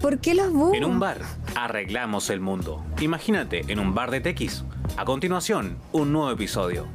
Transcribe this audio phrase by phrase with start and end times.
[0.00, 0.74] ¿Por qué los búhos?
[0.74, 1.18] En un bar,
[1.56, 2.84] arreglamos el mundo.
[3.00, 4.64] Imagínate, en un bar de tequis.
[4.96, 6.86] A continuación, un nuevo episodio.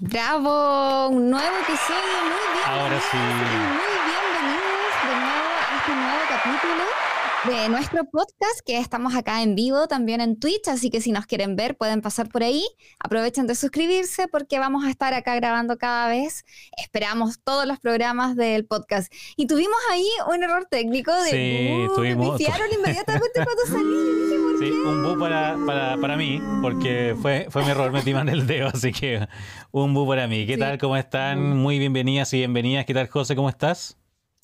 [0.00, 2.66] Bravo, un nuevo episodio, muy bien.
[2.66, 3.16] Ahora sí.
[3.16, 7.01] Muy bienvenidos de nuevo a este nuevo capítulo
[7.48, 11.26] de nuestro podcast que estamos acá en vivo también en Twitch, así que si nos
[11.26, 12.64] quieren ver pueden pasar por ahí.
[13.00, 16.44] Aprovechen de suscribirse porque vamos a estar acá grabando cada vez.
[16.80, 19.12] Esperamos todos los programas del podcast.
[19.36, 23.82] Y tuvimos ahí un error técnico de Sí, uh, tuvimos- me inmediatamente cuando salí.
[23.82, 24.88] Yo dije, ¿por Sí, qué?
[24.88, 28.68] un bu para, para, para mí, porque fue, fue mi error, metí mal el dedo,
[28.68, 29.26] así que
[29.72, 30.46] un bu para mí.
[30.46, 30.60] ¿Qué Sí.
[30.60, 30.78] tal?
[30.78, 31.56] ¿Cómo están?
[31.56, 32.84] Muy bienvenidas y bienvenidas.
[32.86, 33.34] ¿Qué tal, José?
[33.34, 33.96] ¿Cómo estás?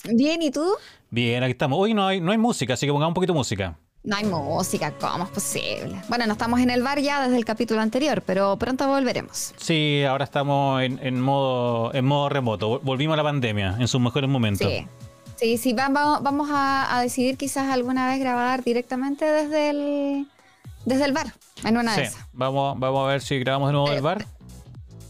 [0.05, 0.65] Bien, ¿y tú?
[1.11, 1.79] Bien, aquí estamos.
[1.79, 3.77] Hoy no hay, no hay música, así que pongamos un poquito de música.
[4.05, 6.01] No hay música, ¿cómo es posible?
[6.09, 9.53] Bueno, no estamos en el bar ya desde el capítulo anterior, pero pronto volveremos.
[9.57, 12.79] Sí, ahora estamos en, en modo, en modo remoto.
[12.81, 14.67] Volvimos a la pandemia en sus mejores momentos.
[14.69, 14.87] Sí.
[15.37, 20.27] Sí, sí, va- va- vamos a, a decidir quizás alguna vez grabar directamente desde el,
[20.85, 21.33] desde el bar,
[21.65, 22.27] en una Sí, de esas.
[22.33, 24.27] vamos, vamos a ver si grabamos de nuevo Eh, el bar.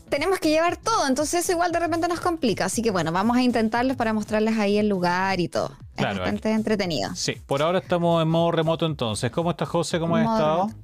[0.09, 2.65] Tenemos que llevar todo, entonces eso igual de repente nos complica.
[2.67, 5.77] Así que bueno, vamos a intentarlo para mostrarles ahí el lugar y todo.
[5.97, 7.15] Claro, es bastante entretenido.
[7.15, 9.31] Sí, por ahora estamos en modo remoto entonces.
[9.31, 9.99] ¿Cómo estás, José?
[9.99, 10.57] ¿Cómo has Modo estado?
[10.69, 10.79] remoto.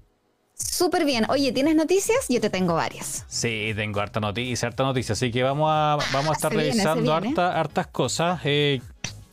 [0.56, 1.26] Súper bien.
[1.30, 2.26] Oye, ¿tienes noticias?
[2.28, 3.24] Yo te tengo varias.
[3.28, 5.12] Sí, tengo harta noticia, harta noticia.
[5.14, 7.28] Así que vamos a, vamos a estar se viene, revisando viene.
[7.28, 8.40] harta- hartas cosas.
[8.44, 8.80] eh,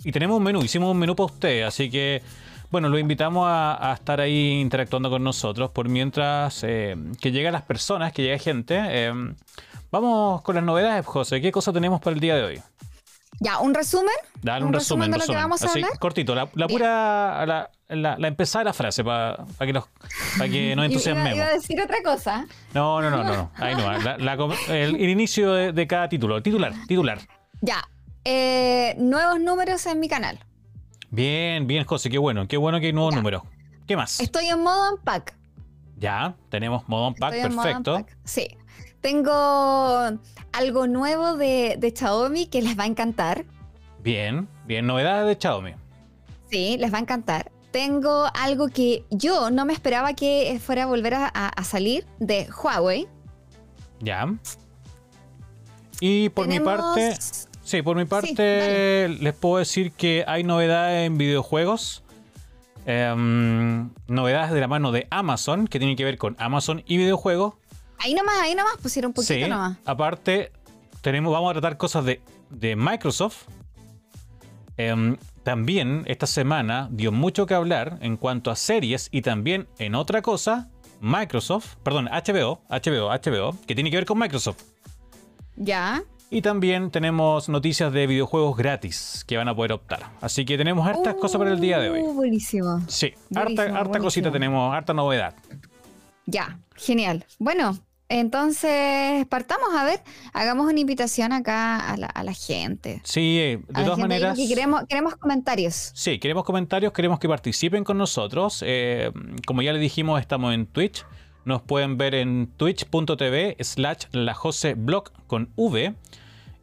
[0.04, 1.62] y tenemos un menú, hicimos un menú para usted.
[1.64, 2.24] Así que,
[2.72, 5.70] bueno, lo invitamos a, a estar ahí interactuando con nosotros.
[5.70, 8.80] Por mientras eh, que llegan las personas, que llega gente.
[8.80, 9.14] eh,
[9.92, 11.42] vamos con las novedades, José.
[11.42, 12.62] ¿Qué cosa tenemos para el día de hoy?
[13.40, 14.14] Ya, un resumen.
[14.44, 15.42] Dale un, resumen, de lo que resumen.
[15.44, 15.98] vamos a Así, hablar.
[16.00, 19.86] cortito, la, pura, la, la, la empezada de la frase para que, nos-
[20.38, 21.36] pa' que nos entusiasmemos.
[21.36, 22.46] iba a decir otra cosa.
[22.76, 23.34] No, no, no, no.
[23.34, 23.52] no.
[23.56, 24.54] Ahí no.
[24.72, 26.42] El, el inicio de, de cada título.
[26.44, 27.18] Titular, titular.
[27.62, 27.84] Ya.
[28.26, 30.38] eh, nuevos números en mi canal.
[31.10, 32.10] Bien, bien, José.
[32.12, 32.48] Qué bueno.
[32.48, 33.18] Qué bueno que hay nuevos Ya.
[33.22, 33.44] números.
[33.88, 34.20] ¿Qué más?
[34.20, 35.36] Estoy en modo unpack.
[35.98, 37.34] Ya, tenemos modo unpack.
[37.34, 37.96] Estoy en modo Perfecto.
[37.96, 38.18] unpack.
[38.24, 38.58] Sí.
[39.02, 39.32] Tengo
[40.54, 43.46] algo nuevo de, de Xiaomi que les va a encantar.
[44.04, 44.86] Bien, bien.
[44.86, 45.74] Novedades de Xiaomi.
[46.50, 47.52] Sí, les va a encantar.
[47.72, 53.08] Tengo algo que yo no me esperaba que fuera a volver a, salir de Huawei.
[54.02, 54.28] Ya.
[56.02, 57.16] Y por mi parte.
[57.64, 62.04] Sí, por mi parte les puedo decir que hay novedades en videojuegos.
[62.86, 67.54] Em, novedades de la mano de Amazon, que tienen que ver con Amazon y videojuegos.
[68.04, 69.78] Ahí nomás, ahí nomás pusieron un poquito Sí, nomás.
[69.86, 70.52] aparte,
[71.02, 73.44] tenemos, vamos a tratar cosas de, de Microsoft.
[74.78, 79.96] Em, también esta semana dio mucho que hablar en cuanto a series y también en
[79.96, 80.70] otra cosa,
[81.02, 84.62] Microsoft, perdón, HBO, HBO, HBO, que tiene que ver con Microsoft.
[85.56, 86.04] Ya.
[86.30, 90.12] Y también tenemos noticias de videojuegos gratis que van a poder optar.
[90.22, 92.02] Así que tenemos hartas cosas para el día de hoy.
[92.02, 92.82] Uh, Buenísimo.
[92.88, 94.04] Sí, buenísimo, harta, harta buenísimo.
[94.06, 95.36] cosita tenemos, harta novedad.
[96.26, 97.26] Ya, genial.
[97.38, 97.78] Bueno,
[98.20, 100.02] entonces partamos a ver,
[100.34, 103.02] hagamos una invitación acá a la, a la gente.
[103.04, 104.36] Sí, de A todas maneras.
[104.38, 105.92] porque queremos, queremos comentarios.
[105.94, 108.64] Sí, queremos comentarios, queremos que participen con nosotros.
[108.68, 109.12] Eh,
[109.48, 111.06] como ya le dijimos, estamos en Twitch.
[111.46, 115.96] Nos pueden ver en twitch.tv slash lajoseblog con V.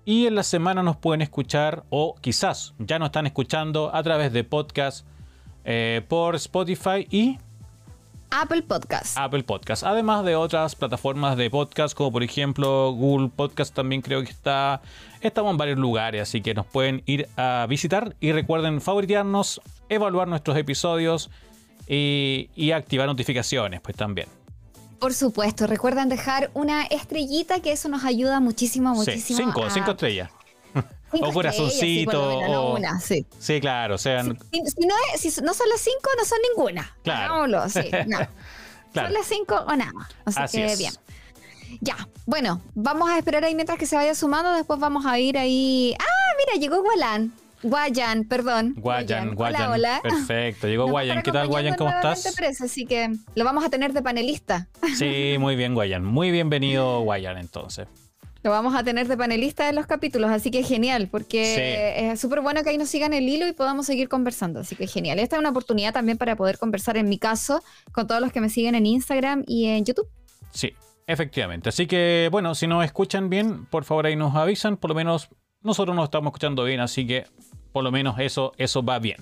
[0.04, 4.32] Y en la semana nos pueden escuchar, o quizás ya nos están escuchando a través
[4.32, 5.06] de podcast
[5.64, 7.38] eh, por Spotify y
[8.30, 9.16] Apple Podcast.
[9.16, 9.82] Apple Podcast.
[9.84, 14.82] Además de otras plataformas de podcast, como por ejemplo Google Podcast también creo que está.
[15.20, 18.14] Estamos en varios lugares, así que nos pueden ir a visitar.
[18.20, 21.30] Y recuerden favoritearnos, evaluar nuestros episodios
[21.88, 24.28] y, y activar notificaciones, pues también.
[24.98, 29.38] Por supuesto, recuerden dejar una estrellita que eso nos ayuda muchísimo, Sí, muchísimo.
[29.38, 30.30] cinco, a- cinco estrellas.
[31.10, 33.26] Cinco o corazoncito, sí, no una, sí.
[33.38, 34.38] Sí, claro, sean.
[34.52, 36.96] Si, si no es- si no son las cinco, no son ninguna.
[37.02, 37.68] Claro.
[37.68, 38.18] Sí, no.
[38.92, 39.08] Claro.
[39.08, 39.92] Son las cinco o nada.
[40.24, 40.78] Así, Así que es.
[40.78, 40.92] bien.
[41.80, 41.96] Ya,
[42.26, 44.52] bueno, vamos a esperar ahí mientras que se vaya sumando.
[44.52, 45.94] Después vamos a ir ahí.
[46.00, 46.04] ¡Ah,
[46.38, 46.58] mira!
[46.60, 47.32] Llegó Gualán.
[47.62, 48.74] Guayan, perdón.
[48.78, 49.62] Guayan, Guayan.
[49.62, 50.00] Hola, hola.
[50.02, 50.68] Perfecto.
[50.68, 51.22] Llegó Nos Guayan.
[51.22, 51.74] ¿Qué tal, Guayan?
[51.74, 52.34] ¿Cómo estás?
[52.36, 54.68] Presa, así que lo vamos a tener de panelista.
[54.96, 56.04] Sí, muy bien, Guayan.
[56.04, 57.86] Muy bienvenido, Guayan, entonces.
[58.42, 61.44] Lo vamos a tener de panelista en los capítulos, así que genial, porque
[61.98, 62.04] Sí.
[62.06, 64.60] es súper bueno que ahí nos sigan el hilo y podamos seguir conversando.
[64.60, 65.18] Así que genial.
[65.18, 67.62] Esta es una oportunidad también para poder conversar, en mi caso,
[67.92, 70.08] con todos los que me siguen en Instagram y en YouTube.
[70.52, 70.72] Sí,
[71.06, 71.68] efectivamente.
[71.68, 74.76] Así que, bueno, si nos escuchan bien, por favor ahí nos avisan.
[74.76, 75.28] Por lo menos
[75.62, 77.26] nosotros nos estamos escuchando bien, así que
[77.72, 79.16] por lo menos eso, eso va bien.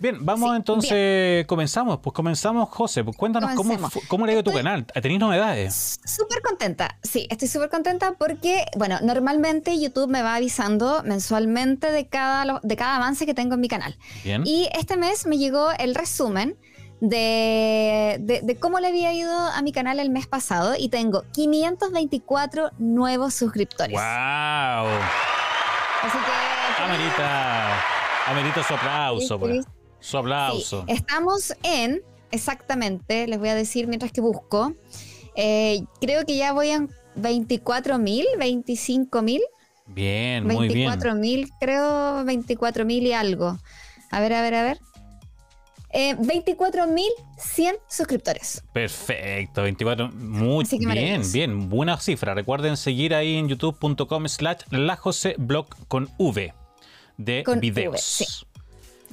[0.00, 1.98] Bien, vamos Sí, entonces, comenzamos.
[2.02, 3.04] Pues comenzamos, José.
[3.04, 4.08] Pues cuéntanos cómo, Comencemos.
[4.08, 4.86] cómo le ha ido tu canal.
[4.86, 6.00] ¿Tenéis novedades?
[6.04, 12.06] Súper contenta, sí, estoy súper contenta porque, bueno, normalmente YouTube me va avisando mensualmente de
[12.08, 13.96] cada, de cada avance que tengo en mi canal.
[14.24, 14.42] Bien.
[14.46, 16.56] Y este mes me llegó el resumen
[17.02, 21.24] de, de- de cómo le había ido a mi canal el mes pasado y tengo
[21.32, 23.92] 524 nuevos suscriptores.
[23.94, 24.02] ¡Wow!
[26.02, 26.82] Así que...
[26.84, 27.68] Amerita,
[28.28, 29.34] amerita su aplauso.
[29.34, 29.64] Sí, pues.
[29.64, 29.70] sí.
[30.00, 30.84] Su aplauso.
[30.86, 34.74] Sí, estamos en, exactamente, les voy a decir mientras que busco,
[35.36, 39.42] eh, creo que ya voy en 24 mil, 25 mil,
[39.94, 40.88] Bien, muy bien.
[40.90, 43.58] 24 mil, creo 24 mil y algo.
[44.10, 44.78] A ver, a ver, a ver.
[45.92, 48.62] Eh, 24 mil 100 suscriptores.
[48.72, 50.12] Perfecto, 24.
[50.12, 51.68] Muy bien, bien.
[51.68, 52.34] Buena cifra.
[52.34, 56.54] Recuerden seguir ahí en youtube.com slash lajoseblog con V
[57.16, 57.94] de Con videos.
[57.94, 58.46] V, sí.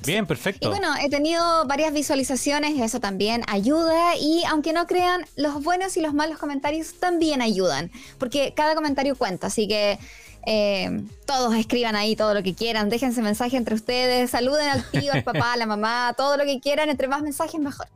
[0.06, 0.68] Bien, perfecto.
[0.68, 4.16] Y bueno, he tenido varias visualizaciones y eso también ayuda.
[4.20, 9.16] Y aunque no crean, los buenos y los malos comentarios también ayudan, porque cada comentario
[9.16, 9.48] cuenta.
[9.48, 10.00] Así que
[10.46, 15.12] eh, todos escriban ahí todo lo que quieran, déjense mensaje entre ustedes, saluden al tío,
[15.12, 16.90] al papá, a la mamá, todo lo que quieran.
[16.90, 17.88] Entre más mensajes, mejor.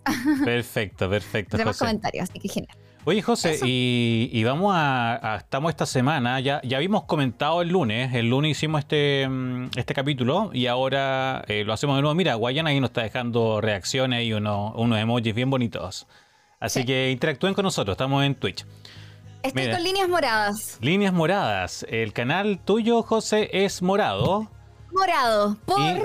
[0.43, 1.55] Perfecto, perfecto.
[1.55, 2.77] Entre más comentarios, así que genial.
[3.03, 7.69] Oye, José, y, y vamos a, a- Estamos esta semana, ya, ya habíamos comentado el
[7.69, 12.13] lunes, el lunes hicimos este, mm, este capítulo y ahora eh, lo hacemos de nuevo.
[12.13, 16.05] Mira, Guayana ahí nos está dejando reacciones y uno- unos emojis bien bonitos.
[16.59, 16.85] Así Sí.
[16.85, 18.65] que interactúen con nosotros, estamos en Twitch.
[19.41, 19.75] Estoy Mira.
[19.77, 20.77] con líneas moradas.
[20.81, 21.83] Líneas moradas.
[21.89, 24.47] El canal tuyo, José, es morado.
[24.93, 25.79] Morado, por.
[25.79, 26.01] Y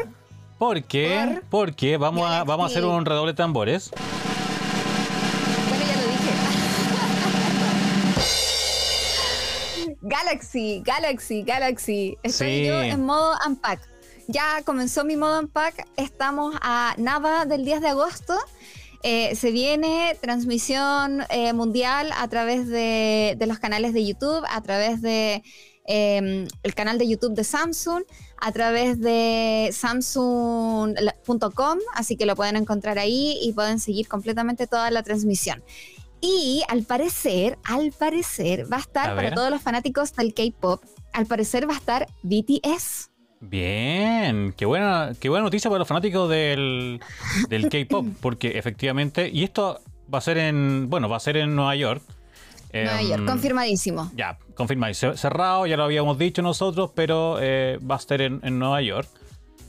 [0.57, 3.91] porque, por porque vamos a, vamos a hacer un redoble de tambores.
[10.09, 12.17] Galaxy, Galaxy, Galaxy.
[12.23, 12.67] Estoy Sí.
[12.67, 13.81] yo en modo Unpack.
[14.29, 15.85] Ya comenzó mi modo Unpack.
[15.97, 18.35] Estamos a nada del 10 de agosto.
[19.03, 24.61] Eh, se viene transmisión eh, mundial a través de, de los canales de YouTube, a
[24.63, 25.43] través de
[25.87, 28.03] eh, el canal de YouTube de Samsung,
[28.39, 34.91] a través de samsung.com, así que lo pueden encontrar ahí y pueden seguir completamente toda
[34.91, 35.63] la transmisión.
[36.29, 40.83] Y al parecer, al parecer, va a estar A para todos los fanáticos del K-pop,
[41.13, 43.11] al parecer va a estar BTS.
[43.41, 47.01] Bien, qué buena, qué buena noticia para los fanáticos del,
[47.49, 49.81] del K-pop, porque efectivamente, y esto
[50.13, 52.03] va a ser en, bueno, va a ser en Nueva York.
[52.73, 54.11] Nueva Em, York, confirmadísimo.
[54.17, 58.41] Ya, confirmado, Ce- cerrado, ya lo habíamos dicho nosotros, pero eh, va a estar en,
[58.43, 59.09] en Nueva York.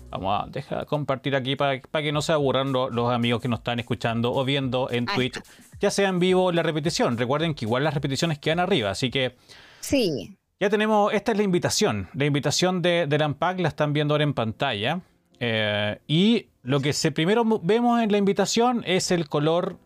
[0.09, 3.47] Vamos a dejar compartir aquí para, para que no se aburran lo- los amigos que
[3.47, 5.49] nos están escuchando o viendo en Ahí Twitch, está.
[5.79, 7.17] Ya sea en vivo o la repetición.
[7.17, 9.35] Recuerden que igual las repeticiones quedan arriba, así que
[9.79, 12.09] Sí, ya tenemos, esta es la invitación.
[12.13, 15.01] La invitación de, del Unpack la están viendo ahora en pantalla.
[15.39, 19.77] Eh, y lo que se primero mo- vemos en la invitación es el color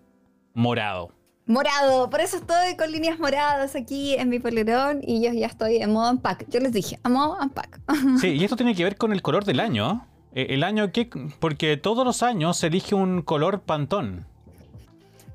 [0.54, 1.12] morado.
[1.46, 2.10] morado.
[2.10, 5.92] Por eso estoy con líneas moradas aquí en mi polerón y yo ya estoy en
[5.92, 6.48] modo Unpack.
[6.50, 7.80] Yo les dije, a modo Unpack.
[8.22, 10.08] Sí, y esto tiene que ver con el color del año.
[10.34, 11.10] Eh, el año que.
[11.40, 14.26] Porque todos los años se elige un color pantón.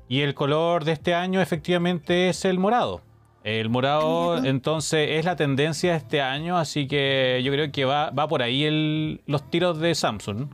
[0.09, 3.01] Y el color de este año efectivamente es el morado.
[3.43, 7.85] El morado, Ah, entonces, es la tendencia de este año, así que yo creo que
[7.85, 10.47] va, va por ahí el- los tiros de Samsung.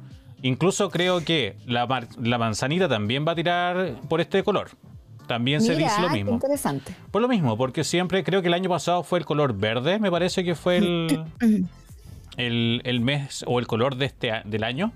[0.44, 1.88] Incluso creo que la,
[2.38, 4.70] manzanita también va a tirar por este color.
[5.28, 6.34] También se dice lo mismo.
[6.34, 6.94] interesante.
[7.10, 10.12] Por lo mismo, porque siempre creo que el año pasado fue el color verde, me
[10.12, 11.24] parece que fue el,
[12.38, 14.92] el, el mes o el color de este, del año.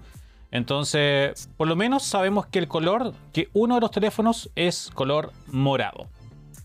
[0.57, 5.31] Entonces, por lo menos sabemos que el color, que uno de los teléfonos es color
[5.47, 6.07] morado.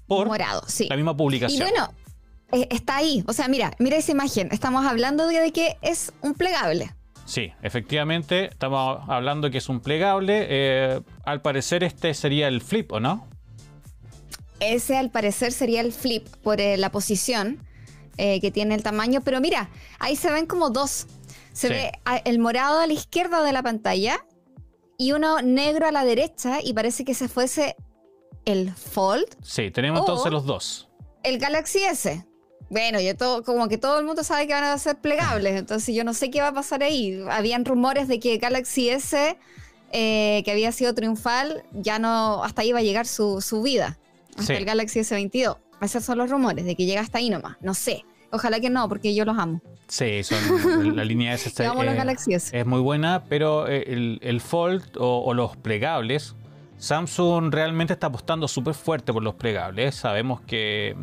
[0.07, 0.89] Por Morado, sí.
[0.91, 1.61] la misma Y publicación.
[1.71, 1.93] bueno,
[2.53, 3.25] eh, está ahí.
[3.27, 4.49] O sea, mira, mira esa imagen.
[4.53, 6.93] Estamos hablando de, de que es un plegable.
[7.25, 10.47] Sí, efectivamente, estamos hablando que es un plegable.
[10.51, 13.27] eh, al parecer este sería el flip, ¿o no?
[14.61, 17.59] Ese al parecer sería el flip por eh, la posición
[18.17, 19.21] eh, que tiene el tamaño.
[19.25, 21.07] Pero mira, ahí se ven como dos.
[21.53, 21.75] Se Sí.
[21.75, 21.93] ve
[22.25, 24.25] el morado a la izquierda de la pantalla
[24.99, 27.77] y uno negro a la derecha y parece que se fuese
[28.45, 30.89] el Fold, Sí, tenemos entonces los dos.
[31.23, 32.27] el Galaxy S.
[32.71, 35.95] Bueno, yo todo, como que todo el mundo sabe que van a ser plegables, entonces
[35.95, 37.23] yo no sé qué va a pasar ahí.
[37.31, 39.37] Habían rumores de que Galaxy S,
[39.93, 43.99] eh, que había sido triunfal, ya no, hasta ahí va a llegar su, su vida.
[44.31, 44.53] Hasta Sí.
[44.55, 45.59] el Galaxy S22.
[45.83, 47.59] Esos son los rumores de que llega hasta ahí nomás.
[47.61, 48.05] No sé.
[48.33, 49.61] Ojalá que no, porque yo los amo.
[49.87, 51.53] Sí, son la línea S.
[51.63, 52.61] Los eh.
[52.61, 56.35] Es muy buena, pero eh, el, el Fold o, o los plegables,
[56.79, 59.95] Samsung realmente está apostando súper fuerte por los plegables.
[59.95, 60.97] Sabemos que,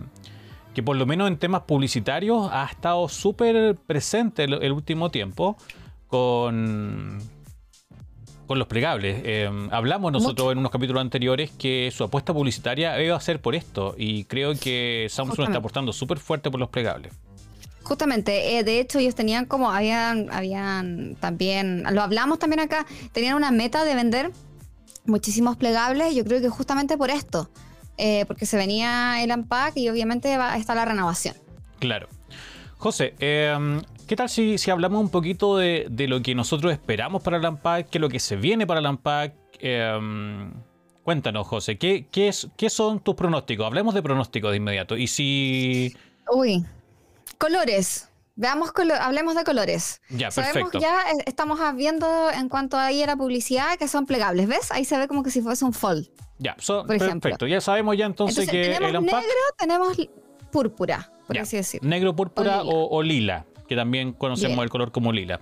[0.73, 5.55] que por lo menos en temas publicitarios ha estado súper presente el, el último tiempo
[6.07, 7.19] con,
[8.49, 9.21] con los plegables.
[9.25, 13.53] Eh, hablamos nosotros en unos capítulos anteriores que su apuesta publicitaria iba a ser por
[13.53, 15.51] esto y creo que Samsung Justamente.
[15.51, 17.13] está apostando súper fuerte por los plegables.
[17.83, 23.35] Justamente, eh, de hecho ellos tenían como, habían, habían también, lo hablamos también acá, tenían
[23.35, 24.31] una meta de vender
[25.05, 27.51] muchísimos plegables, yo creo que justamente por esto,
[27.99, 31.35] eh, porque se venía el Unpack y obviamente va, está la renovación.
[31.77, 32.07] Claro.
[32.79, 37.21] José, eh, ¿qué tal si, si hablamos un poquito de, de lo que nosotros esperamos
[37.21, 39.35] para el Unpack, qué es lo que se viene para el Unpack?
[39.59, 40.49] Eh,
[41.03, 43.67] cuéntanos, José, ¿qué, qué, es, ¿qué son tus pronósticos?
[43.67, 44.97] Hablemos de pronósticos de inmediato.
[44.97, 45.95] Y si...
[46.33, 46.65] Uy,
[47.37, 48.09] colores.
[48.35, 50.01] Veamos, colo- hablemos de colores.
[50.09, 50.79] Ya, Sabemos perfecto.
[50.79, 54.71] ya, eh, estamos viendo en cuanto ahí a la publicidad que son plegables, ¿ves?
[54.71, 56.07] Ahí se ve como que si fuese un fold.
[56.39, 57.19] Ya, so- por ejemplo.
[57.21, 57.47] perfecto.
[57.47, 59.21] Ya sabemos ya entonces, Entonces, que tenemos el Unpack...
[59.21, 59.97] negro, tenemos
[60.51, 61.83] púrpura, por Ya, así decir.
[61.83, 62.73] Negro, púrpura O lila.
[62.75, 64.63] o, o lila, que también conocemos Bien.
[64.63, 65.39] el color como lila.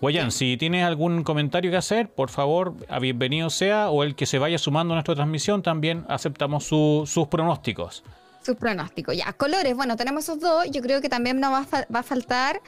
[0.00, 4.26] Guayán, si tienes algún comentario que hacer, por favor, a bienvenido sea, o el que
[4.26, 8.04] se vaya sumando a nuestra transmisión, también aceptamos su- sus pronósticos.
[8.42, 9.16] Sus pronósticos.
[9.16, 10.66] Ya, colores, bueno, tenemos esos dos.
[10.70, 12.60] Yo creo que también nos va a, fa- va a faltar,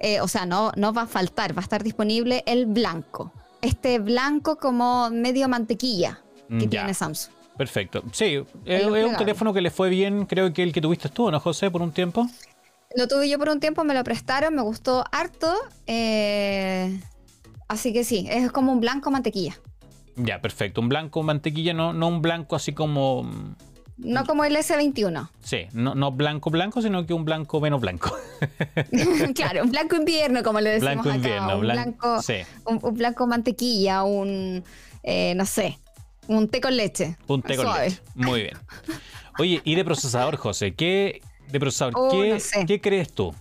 [0.00, 3.32] eh, o sea, no, no va a faltar, va a estar disponible el blanco.
[3.62, 6.18] Este blanco como medio mantequilla
[6.48, 6.68] que Mm, ya.
[6.68, 7.32] tiene Samsung.
[7.56, 8.02] Perfecto.
[8.12, 11.38] Sí, es, un teléfono que le fue bien, creo que el que tuviste tú, ¿no,
[11.38, 12.26] José, por un tiempo?
[12.96, 15.52] Lo tuve yo por un tiempo, me lo prestaron, me gustó harto.
[15.86, 17.00] eh,
[17.68, 19.56] así que sí, es como un blanco mantequilla.
[20.16, 20.80] Ya, perfecto.
[20.82, 23.30] Un blanco mantequilla, no, no un blanco así como...
[23.96, 25.28] No como el S21.
[25.42, 28.14] Sí, no, no blanco blanco, sino que un blanco menos blanco.
[29.34, 31.16] claro, un blanco invierno, como le decimos Blanco acá.
[31.16, 32.34] invierno, un, blan- blanco, sí.
[32.66, 34.64] un, un blanco mantequilla, un,
[35.02, 35.78] eh, no sé,
[36.26, 37.16] un té con leche.
[37.28, 37.90] Un té con Suave.
[37.90, 38.02] leche.
[38.16, 38.58] Muy bien.
[39.38, 41.22] Oye, y de procesador, José, ¿qué
[41.52, 41.94] de procesador?
[41.96, 42.66] Oh, ¿qué, no sé.
[42.66, 43.34] qué crees tú?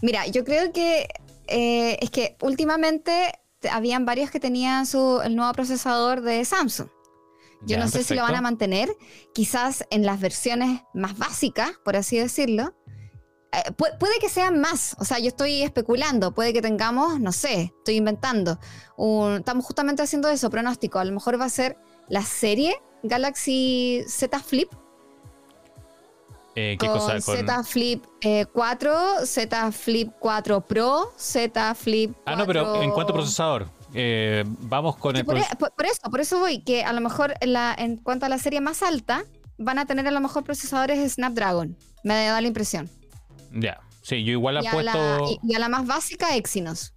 [0.00, 1.08] Mira, yo creo que
[1.48, 6.88] eh, es que últimamente te- habían varios que tenían su, el nuevo procesador de Samsung.
[7.62, 8.88] Yo Ya, no sé si lo van a mantener,
[9.34, 12.74] quizás en las versiones más básicas, por así decirlo.
[13.52, 17.32] Eh, pu- puede que sean más, o sea, yo estoy especulando, puede que tengamos, no
[17.32, 18.58] sé, estoy inventando.
[18.96, 20.98] un- estamos justamente haciendo eso, pronóstico.
[21.00, 21.76] A lo mejor va a ser
[22.08, 24.70] la serie Galaxy Z Flip
[26.56, 27.12] Eh, ¿Qué con cosa?
[27.20, 27.36] Con...
[27.36, 32.32] Z Flip eh, 4, Z Flip 4 Pro, Z Flip 4...
[32.32, 33.68] Ah, no, pero ¿en cuanto a procesador?
[33.94, 37.00] Eh, vamos con el por, e- por- por eso, por eso voy, que a lo
[37.00, 39.24] mejor en, la- en cuanto a la serie más alta,
[39.58, 41.76] van a tener a lo mejor procesadores Snapdragon.
[42.02, 42.88] Me da la impresión.
[43.52, 44.82] Ya, sí, yo igual apuesto...
[44.82, 46.92] la, y, y a la más básica, Exynos.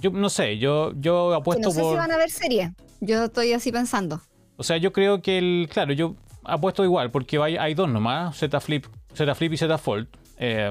[0.00, 1.92] Yo no sé, yo, yo Que apuesto no sé por...
[1.94, 2.72] si van a ver serie.
[3.00, 4.20] Yo estoy así pensando.
[4.56, 5.68] O sea, yo creo que el...
[5.70, 6.14] Claro, yo
[6.52, 10.08] apuesto igual, porque hay, hay dos nomás, Z Flip, Z Flip y Z Fold.
[10.38, 10.70] Eh,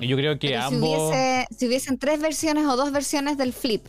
[0.00, 0.98] y yo creo que Pero si, ambos...
[1.10, 3.86] hubiese, si hubiesen tres versiones o dos versiones del Flip.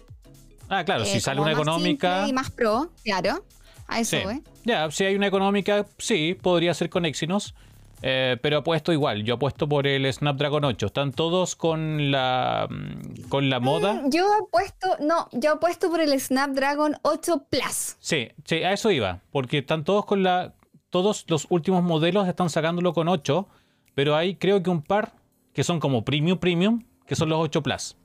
[0.70, 2.28] Ah, claro, eh, si sale una más económica...
[2.28, 3.44] Y más pro, claro.
[3.88, 4.24] A eso Sí.
[4.24, 4.42] voy.
[4.66, 7.54] Ya, si hay una económica, sí, podría ser con Exynos.
[8.02, 10.88] eh, pero apuesto igual, yo apuesto por el Snapdragon 8.
[10.88, 13.94] Están todos con la mm, con la moda.
[13.94, 17.96] Mm, Yo apuesto, no, yo apuesto por el Snapdragon 8 Plus.
[18.00, 19.20] Sí, sí, a eso iba.
[19.32, 20.54] Porque están todos con la.
[20.94, 23.48] Todos los últimos modelos están sacándolo con 8.
[23.96, 25.14] Pero hay creo que un par
[25.56, 27.96] que son como premium premium, que son los 8 Plus.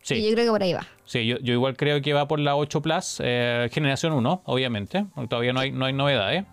[0.00, 0.84] Y Sí, yo creo que por ahí va.
[1.04, 5.06] sí yo, yo igual creo que va por la 8 Plus, eh, generación 1, obviamente.
[5.28, 6.44] Todavía no hay, no hay novedades.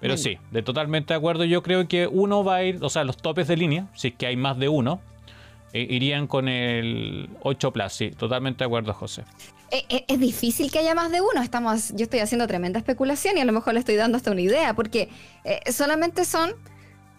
[0.00, 0.18] Pero Bien.
[0.24, 1.44] sí, de totalmente de acuerdo.
[1.44, 4.14] Yo creo que uno va a ir, o sea, los topes de línea, si es
[4.14, 5.00] que hay más de uno,
[5.74, 7.92] eh, irían con el 8 Plus.
[7.92, 9.24] Sí, totalmente de acuerdo, José.
[9.70, 11.42] Eh, eh, Es, difícil que haya más de uno.
[11.42, 14.40] Estamos, yo estoy haciendo tremenda especulación y a lo mejor le estoy dando hasta una
[14.40, 15.08] idea, porque
[15.44, 16.52] eh, solamente son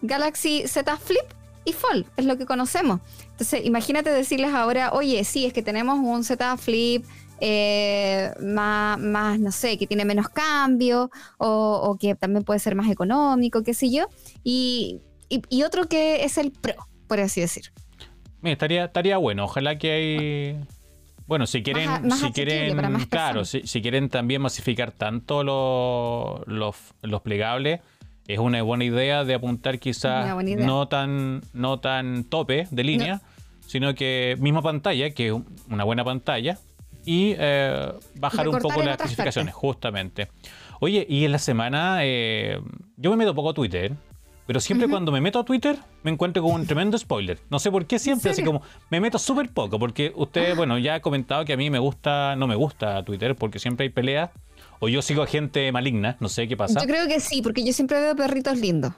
[0.02, 1.24] Galaxy Z Flip
[1.64, 3.00] y Fold, es lo que conocemos.
[3.32, 7.06] Entonces, imagínate decirles ahora, oye, sí, es que tenemos un Z Flip
[7.40, 12.76] eh, más, más, no sé, que tiene menos cambio o, o que también puede ser
[12.76, 14.08] más económico, qué sé yo,
[14.44, 16.76] y, y- y otro que es el Pro,
[17.08, 17.72] por así decir.
[18.42, 19.46] Mira, estaría, estaría bueno.
[19.46, 20.54] Ojalá que hay.
[20.54, 20.68] Bueno,
[21.48, 22.78] si quieren, más si quieren,
[23.10, 27.80] claro, si, quieren también masificar tanto los, los, los plegables,
[28.28, 30.26] es una buena idea de apuntar quizás
[30.66, 33.22] no tan, no tan tope de línea,
[33.68, 36.58] sino que misma pantalla, que es un- una buena pantalla,
[37.06, 39.62] y eh, bajar un poco las especificaciones, partes.
[39.70, 40.28] justamente.
[40.80, 42.60] Oye, y en la semana, eh,
[42.98, 43.94] yo me meto poco a Twitter,
[44.48, 47.40] pero siempre cuando me meto a Twitter me encuentro con un tremendo spoiler.
[47.50, 50.96] No sé por qué siempre, así como me meto súper poco, porque usted, bueno, ya
[50.96, 54.32] ha comentado que a mí me gusta, no me gusta Twitter, porque siempre hay peleas,
[54.80, 56.82] o yo sigo a gente maligna, no sé qué pasa.
[56.82, 58.94] Yo creo que sí, porque yo siempre veo perritos lindos.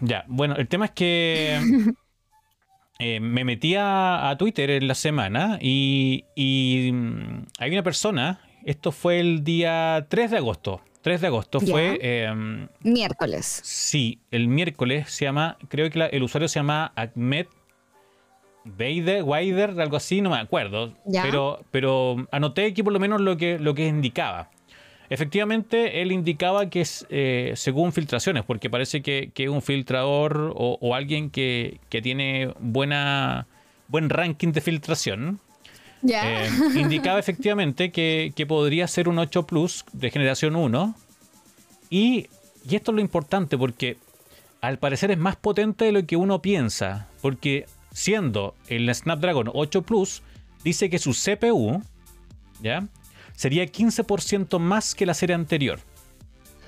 [0.00, 1.60] Ya, bueno, el tema es que
[2.98, 8.40] eh, me metí a, a Twitter en la semana y, y, mm, hay una persona
[8.64, 10.80] esto fue el día 3 de agosto.
[11.02, 11.98] 3 de agosto fue.
[12.02, 13.60] eh, Miércoles.
[13.64, 15.56] sí, el miércoles se llama.
[15.68, 17.46] Creo que la- el usuario se llama Ahmed
[18.78, 20.92] Weider, Weider, algo así, no me acuerdo.
[21.22, 24.50] Pero, pero anoté aquí por lo menos lo que, lo que indicaba.
[25.08, 30.78] Efectivamente, él indicaba que es eh, según filtraciones, porque parece que, que un filtrador o,
[30.80, 33.46] o alguien que, que tiene buena,
[33.88, 35.40] buen ranking de filtración,
[36.08, 40.94] Eh, indicaba efectivamente que, que podría ser un 8 Plus de generación 1.
[41.90, 42.28] Y,
[42.68, 43.96] y esto es lo importante porque
[44.60, 47.08] al parecer es más potente de lo que uno piensa.
[47.20, 50.22] Porque siendo el Snapdragon 8 Plus,
[50.64, 51.82] dice que su CPU
[52.62, 52.86] ¿ya?
[53.34, 55.80] sería 15% más que la serie anterior.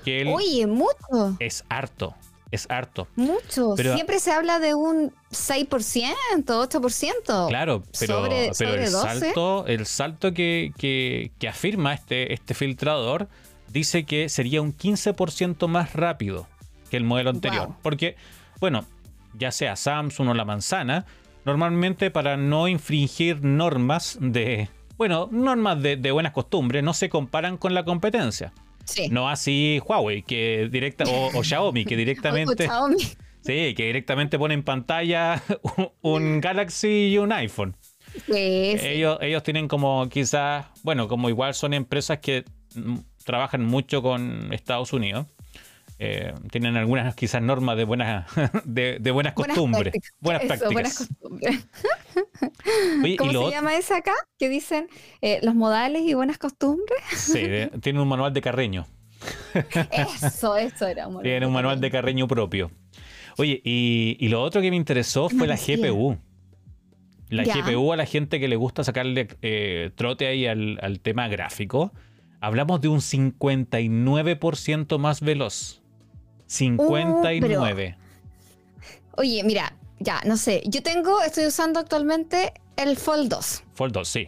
[0.03, 1.37] Que Oye, mucho.
[1.39, 2.15] es harto.
[2.53, 3.07] Es harto.
[3.15, 3.73] Mucho.
[3.75, 6.05] Pero- Siempre se habla de un 6%,
[6.45, 7.47] 8%.
[7.47, 9.19] Claro, pero, Sobre- pero sobre el 12.
[9.19, 13.27] salto, el salto que, que- que afirma este, este filtrador
[13.69, 16.47] dice que sería un 15% más rápido
[16.91, 17.67] que el modelo anterior.
[17.69, 17.75] Wow.
[17.81, 18.15] Porque,
[18.59, 18.85] bueno,
[19.33, 21.05] ya sea Samsung o la manzana,
[21.45, 27.57] normalmente para no infringir normas de, bueno, normas de, de buenas costumbres, no se comparan
[27.57, 28.53] con la competencia.
[28.85, 29.07] Sí.
[29.09, 32.97] No así Huawei, que directa, o, o Xiaomi, que directamente, Xiaomi.
[33.41, 35.41] sí, que directamente pone en pantalla
[35.77, 37.75] un, un Galaxy y un iPhone.
[38.27, 38.87] Sí, sí.
[38.87, 42.43] Ellos, ellos tienen como quizás, bueno, como igual son empresas que
[43.25, 45.25] trabajan mucho con Estados Unidos.
[45.99, 48.25] eh, tienen algunas quizás normas de buenas
[48.65, 49.83] de, de buenas costumbres.
[49.93, 50.11] prácticas.
[50.19, 50.73] Buenas Eso, prácticas.
[50.73, 51.67] buenas costumbres.
[53.03, 54.13] Oye, ¿Cómo se otro- llama esa acá?
[54.39, 54.87] Que dicen
[55.21, 56.99] eh, los modales y buenas costumbres.
[57.15, 57.41] sí,
[57.81, 58.85] tienen un manual de Carreño.
[60.21, 62.71] Eso, eso era un Tienen un manual de Carreño propio.
[63.37, 65.55] Oye, y, y lo otro que me interesó fue la?
[65.55, 66.17] GPU.
[67.29, 67.43] La.
[67.43, 71.91] GPU a la gente que le gusta sacarle eh, trote ahí al, al tema gráfico.
[72.41, 75.81] Hablamos de un 59% más veloz.
[76.47, 77.97] 59.
[79.15, 80.63] Oye, mira, ya, no sé.
[80.65, 83.63] Yo tengo, estoy usando actualmente el Fold 2.
[83.75, 84.27] Fold 2, sí.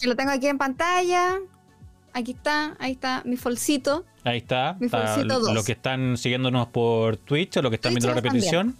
[0.00, 1.36] Yo lo tengo aquí en pantalla.
[2.12, 4.04] Aquí está, ahí está mi Foldcito.
[4.24, 4.76] Ahí está.
[4.80, 5.54] Mi está Foldcito 2.
[5.54, 8.34] los que están siguiéndonos por Twitch o los que están Twitch viendo la también.
[8.44, 8.76] repetición.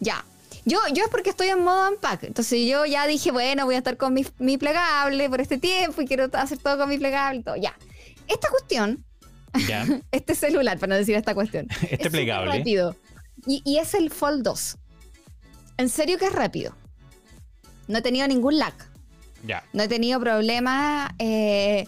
[0.00, 0.24] Ya.
[0.64, 2.24] Yo, yo es porque estoy en modo unpack.
[2.24, 6.02] Entonces yo ya dije, bueno, voy a estar con mi, mi plegable por este tiempo
[6.02, 7.56] y quiero hacer todo con mi plegable y todo.
[7.56, 7.74] Ya.
[8.26, 9.04] Esta cuestión,
[9.66, 9.86] Ya.
[10.12, 11.66] este celular, para no decir esta cuestión.
[11.90, 12.58] Este es plegable.
[12.58, 12.96] rápido.
[13.46, 14.76] Y, y es el Fold 2.
[15.78, 16.74] En serio que es rápido.
[17.86, 18.74] No he tenido ningún lag.
[19.46, 19.64] Ya.
[19.72, 21.10] No he tenido problemas.
[21.18, 21.86] eh,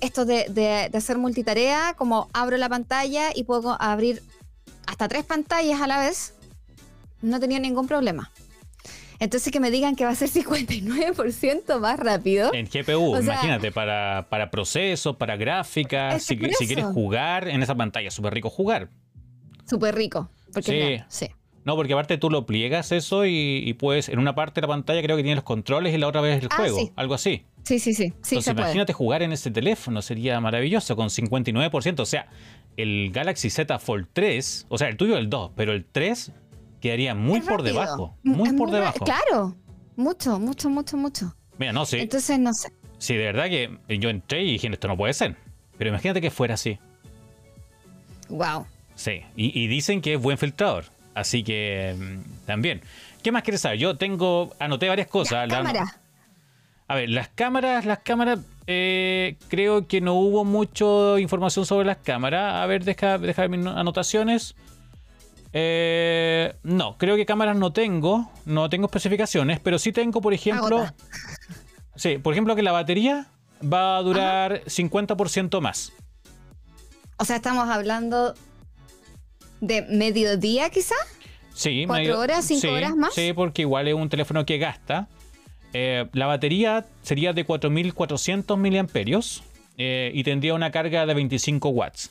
[0.00, 4.22] esto de, de- de hacer multitarea, como abro la pantalla y puedo abrir
[4.86, 6.32] hasta tres pantallas a la vez,
[7.20, 8.30] no he tenido ningún problema.
[9.18, 12.52] Entonces que me digan que va a ser 59% más rápido.
[12.54, 17.74] En GPU, O sea- imagínate, para, para procesos, para gráficas, si, quieres jugar en esa
[17.74, 18.88] pantalla, súper rico jugar.
[19.68, 20.30] Súper rico.
[20.54, 21.26] Porque Sí.
[21.26, 21.34] sí.
[21.64, 24.72] No, porque aparte tú lo pliegas eso y, y puedes, en una parte de la
[24.74, 26.92] pantalla creo que tiene los controles y la otra vez el Ah, juego, sí.
[26.96, 27.44] algo así.
[27.62, 28.08] Sí, sí, sí.
[28.22, 28.66] Sí, Entonces puede.
[28.66, 32.00] imagínate jugar en ese teléfono, sería maravilloso, con 59%.
[32.00, 32.26] O sea,
[32.76, 36.32] el Galaxy Z Fold 3, o sea, el tuyo el 2, pero el 3
[36.82, 37.74] quedaría muy Es por rápido.
[37.80, 39.04] debajo, Es muy por debajo.
[39.04, 39.56] Claro.
[39.96, 41.34] Mucho, mucho, mucho, mucho.
[41.56, 42.72] Mira, no, sí, Entonces, no sé.
[42.98, 45.36] sí, de verdad que yo entré y dije, esto no puede ser.
[45.78, 46.78] Pero imagínate que fuera así.
[48.28, 48.66] Wow.
[48.94, 50.84] Sí, y, y dicen que es buen filtrador.
[51.14, 52.82] Así que mm, también.
[53.22, 53.78] ¿Qué más quieres saber?
[53.78, 55.48] Yo tengo, anoté varias cosas.
[55.48, 56.00] La- Cámara.
[56.88, 61.98] a ver, las cámaras, las cámaras, eh, creo que no hubo mucha información sobre las
[61.98, 62.54] cámaras.
[62.62, 64.54] A ver, deja, deja mis no- anotaciones.
[65.52, 70.78] Eh, no, creo que cámaras no tengo, no tengo especificaciones, pero sí tengo, por ejemplo,
[70.78, 70.94] Agota.
[71.96, 73.28] sí, por ejemplo que la batería
[73.62, 75.92] va a durar 50% más.
[77.18, 78.34] O sea, estamos hablando
[79.66, 80.94] de mediodía, quizá.
[81.54, 83.14] Sí, ¿Cuatro horas, cinco sí, horas más?
[83.14, 85.08] Sí, porque igual es un teléfono que gasta.
[85.72, 89.42] Eh, la batería sería de 4400 miliamperios
[89.76, 92.10] eh, y tendría una carga de 25 watts,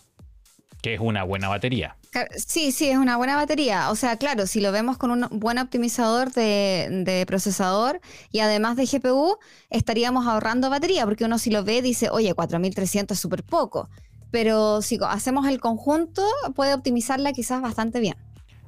[0.82, 1.96] que es una buena batería.
[2.36, 3.90] Sí, sí, es una buena batería.
[3.90, 8.76] O sea, claro, si lo vemos con un buen optimizador de, de procesador y además
[8.76, 9.38] de GPU,
[9.70, 13.90] estaríamos ahorrando batería, porque uno si lo ve dice, oye, 4300 es súper poco.
[14.34, 16.24] Pero si hacemos el conjunto,
[16.56, 18.16] puede optimizarla quizás bastante bien.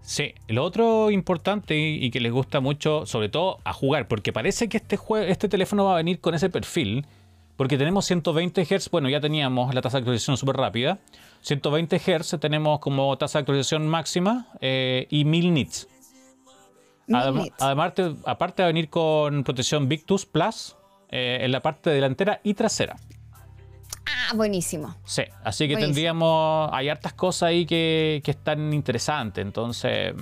[0.04, 4.70] Sí, lo otro importante y, que les gusta mucho, sobre todo a jugar, porque parece
[4.70, 7.08] que este, jue- este teléfono va a venir con ese perfil,
[7.58, 11.00] porque tenemos 120 Hz, bueno, ya teníamos la tasa de actualización súper rápida,
[11.42, 15.88] 120 Hz tenemos como tasa de actualización máxima eh, y 1000 nits.
[17.60, 20.76] Además, te- aparte de venir con protección Victus Plus
[21.10, 22.98] eh, en la parte delantera y trasera.
[24.06, 24.96] Ah, buenísimo.
[25.06, 25.80] Sí, así que Buenísimo.
[25.94, 30.14] tendríamos, hay hartas cosas ahí que, que están interesantes, entonces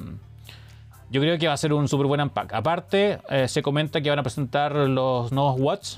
[1.09, 2.53] yo creo que va a ser un súper buen unpack.
[2.53, 5.95] Aparte, eh, se comenta que van a presentar los nuevos Watch,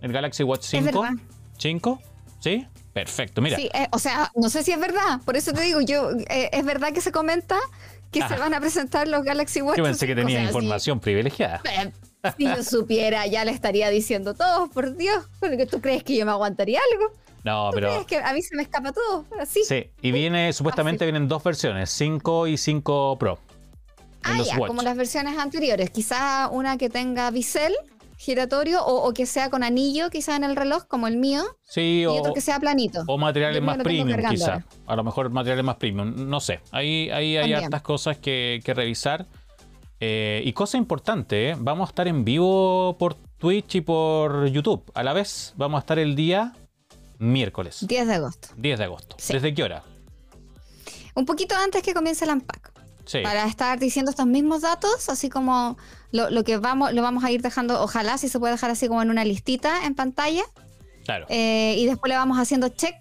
[0.00, 0.84] el Galaxy Watch 5.
[0.84, 1.10] verdad.
[1.58, 2.00] 5,
[2.40, 2.66] ¿sí?
[2.92, 3.56] Perfecto, mira.
[3.56, 5.20] Sí, eh, o sea, no sé si es verdad.
[5.24, 7.56] Por eso te digo, yo eh, es verdad que se comenta
[8.10, 8.28] que Ah.
[8.28, 9.78] se van a presentar los Galaxy Watch.
[9.78, 11.62] Yo pensé que 5, tenía o sea, información privilegiada.
[12.36, 15.24] Si, yo supiera, ya le estaría diciendo todo, por Dios.
[15.70, 17.12] Tú crees que yo me aguantaría algo.
[17.42, 17.88] No, ¿Tú pero...
[17.88, 19.24] crees que a mí se me escapa todo?
[19.40, 19.64] Así.
[19.64, 23.38] Sí, y viene, supuestamente vienen dos versiones, 5 y 5 Pro.
[24.22, 24.68] Ah, ya, Watch.
[24.68, 25.90] como las versiones anteriores.
[25.90, 27.74] Quizá una que tenga bisel
[28.18, 32.02] giratorio o, o que sea con anillo, quizá en el reloj, como el mío, Sí,
[32.02, 33.02] y o, otro que sea planito.
[33.08, 34.52] o materiales más premium, cargando quizá.
[34.52, 34.66] ahora.
[34.86, 36.60] A lo mejor materiales más premium, no sé.
[36.70, 37.64] Ahí, ahí hay También.
[37.64, 39.26] hartas cosas que, que revisar.
[40.04, 41.56] Eh, y cosa importante, ¿eh?
[41.56, 44.82] vamos a estar en vivo por Twitch y por YouTube.
[44.94, 46.54] A la vez vamos a estar el día
[47.20, 48.48] miércoles, 10 de agosto.
[48.56, 49.14] 10 de agosto.
[49.20, 49.32] Sí.
[49.32, 49.84] ¿Desde qué hora?
[51.14, 52.72] Un poquito antes que comience el unpack.
[53.04, 53.20] Sí.
[53.22, 55.78] Para estar diciendo estos mismos datos, así como
[56.10, 58.88] lo, lo que vamos, lo vamos a ir dejando, ojalá si se puede dejar así
[58.88, 60.42] como en una listita en pantalla.
[61.04, 61.26] Claro.
[61.28, 62.96] eh, y después le vamos haciendo check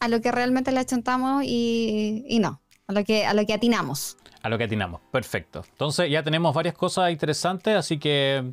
[0.00, 3.52] a lo que realmente le achuntamos y, y no, a lo que, a lo que
[3.52, 4.16] atinamos.
[4.46, 5.00] A lo que atinamos.
[5.10, 5.64] Perfecto.
[5.70, 8.52] Entonces ya tenemos varias cosas interesantes, así que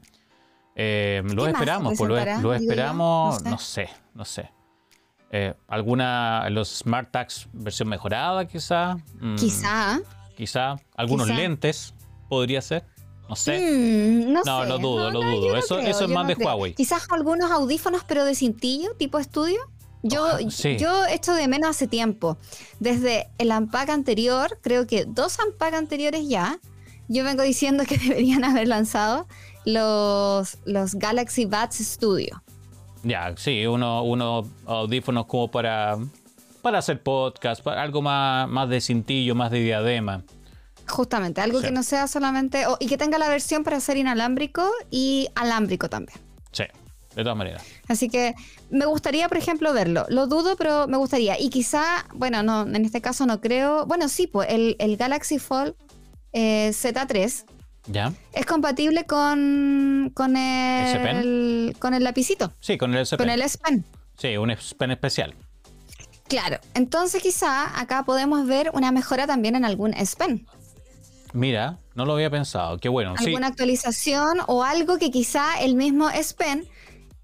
[0.75, 1.93] eh, lo esperamos.
[1.95, 2.53] Pues lo, yo?
[2.55, 4.49] esperamos, No no sé, no sé.
[5.29, 8.95] Eh, ¿Alguna, los Smart Tags versión mejorada quizá?
[9.19, 9.99] Mm, Quizá.
[10.35, 10.77] Quizá.
[10.95, 11.37] Algunos Quizá.
[11.37, 11.93] lentes
[12.27, 12.83] podría ser.
[13.29, 13.59] No sé.
[13.59, 14.69] Mm, no, No, sé.
[14.69, 15.51] lo dudo, lo dudo.
[15.51, 16.47] no Eso- creo, eso es más no de creo.
[16.47, 16.73] Huawei.
[16.73, 19.59] Quizás algunos audífonos, pero de cintillo, tipo estudio.
[20.03, 20.77] Yo, sí.
[20.77, 22.37] yo echo de menos hace tiempo.
[22.79, 26.59] Desde el Unpack anterior, creo que dos Unpack anteriores ya,
[27.07, 29.27] yo vengo diciendo que deberían haber lanzado
[29.65, 32.43] los, los Galaxy Buds Studio.
[33.03, 35.97] Ya, sí, unos uno audífonos como para,
[36.61, 40.23] para hacer podcast, para algo más, más de cintillo, más de diadema.
[40.87, 41.67] Justamente, algo Sí.
[41.67, 42.65] que no sea solamente.
[42.79, 46.19] y que tenga la versión para ser inalámbrico y alámbrico también.
[47.15, 47.63] De todas maneras.
[47.87, 48.33] Así que
[48.69, 50.05] me gustaría, por ejemplo, verlo.
[50.09, 51.39] Lo dudo, pero me gustaría.
[51.39, 53.85] Y quizá, bueno, no, en este caso no creo.
[53.85, 55.75] Bueno, sí, pues el, el Galaxy Fold
[56.31, 57.45] eh, Z3
[57.87, 58.13] ¿Ya?
[58.31, 63.17] es compatible con, con, el, con el lapicito, Sí, con el SP.
[63.17, 63.85] con el S Pen.
[64.17, 65.35] Sí, un S Pen especial.
[66.27, 66.57] Claro.
[66.73, 70.47] Entonces, quizá acá podemos ver una mejora también en algún S Pen.
[71.33, 72.77] Mira, no lo había pensado.
[72.77, 73.15] Qué bueno.
[73.17, 76.67] Sí, Alguna actualización o algo que quizá el mismo S Pen.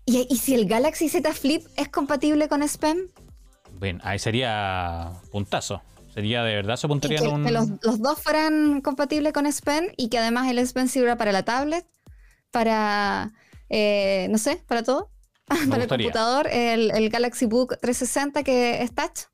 [0.09, 3.11] Y, y si el Galaxy Z Flip es compatible con S Pen,
[3.79, 5.83] bien, ahí sería puntazo.
[6.11, 7.45] Sería de verdad, se apuntaría que, en un.
[7.45, 10.87] que los, los dos fueran compatibles con S Pen y que además el S Pen
[10.89, 11.85] sirva para la tablet,
[12.49, 13.31] para,
[13.69, 15.11] eh, no sé, para todo.
[15.47, 16.07] para el gustaría.
[16.07, 19.27] computador, el, el Galaxy Book 360 que es touch.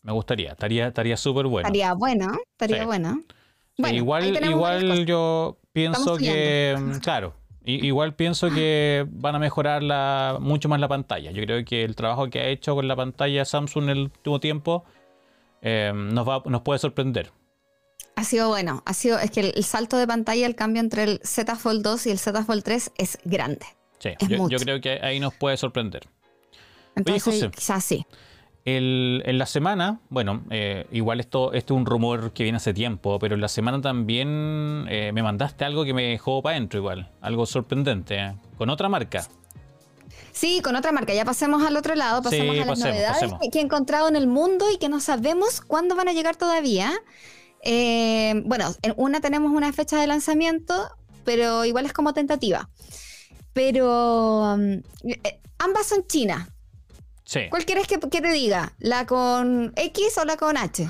[0.00, 1.68] Me gustaría, estaría estaría súper bueno.
[1.68, 2.86] Estaría bueno, estaría Sí.
[2.86, 3.22] bueno.
[3.76, 7.34] Bueno, igual igual yo pienso que, mm, claro,
[7.64, 11.30] i- igual pienso que van a mejorar la, mucho más la pantalla.
[11.30, 14.40] Yo creo que el trabajo que ha hecho con la pantalla Samsung en el último
[14.40, 14.84] tiempo
[15.62, 17.30] eh, nos, va, nos puede sorprender.
[18.16, 18.82] Ha sido bueno.
[18.84, 21.82] Ha sido, es que el, el salto de pantalla, el cambio entre el Z Fold
[21.82, 23.64] 2 y el Z Fold 3 es grande.
[23.98, 24.56] Sí, Es yo, yo mucho.
[24.58, 26.08] creo que ahí nos puede sorprender.
[26.96, 27.50] Entonces, José.
[27.50, 28.04] quizás sí.
[28.64, 32.72] El- en la semana, bueno, eh, igual esto, esto es un rumor que viene hace
[32.72, 36.78] tiempo, pero en la semana también eh, me mandaste algo que me dejó para adentro
[36.78, 39.26] igual, algo sorprendente, eh, con otra marca.
[40.30, 41.12] Sí, con otra marca.
[41.12, 43.40] Ya pasemos al otro lado, pasemos Sí, a las pasemos, novedades pasemos.
[43.52, 46.92] Que, he encontrado en el mundo y que no sabemos cuándo van a llegar todavía.
[47.64, 50.88] Eh, bueno, en una tenemos una fecha de lanzamiento,
[51.24, 52.70] pero igual es como tentativa.
[53.52, 54.56] Pero
[55.04, 56.48] eh, ambas son chinas.
[57.32, 57.40] Sí.
[57.48, 58.74] ¿Cuál quieres que, que te diga?
[58.78, 60.86] ¿La con X o la con H?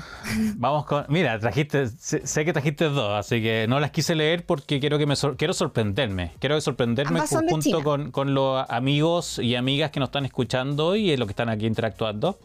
[0.57, 1.05] Vamos con.
[1.07, 1.87] Mira, trajiste.
[1.87, 5.15] Sé, sé que trajiste dos, así que no las quise leer porque quiero que me
[5.15, 6.33] sor- quiero sorprenderme.
[6.39, 11.27] Quiero sorprenderme junto con, con los amigos y amigas que nos están escuchando y los
[11.27, 12.37] que están aquí interactuando.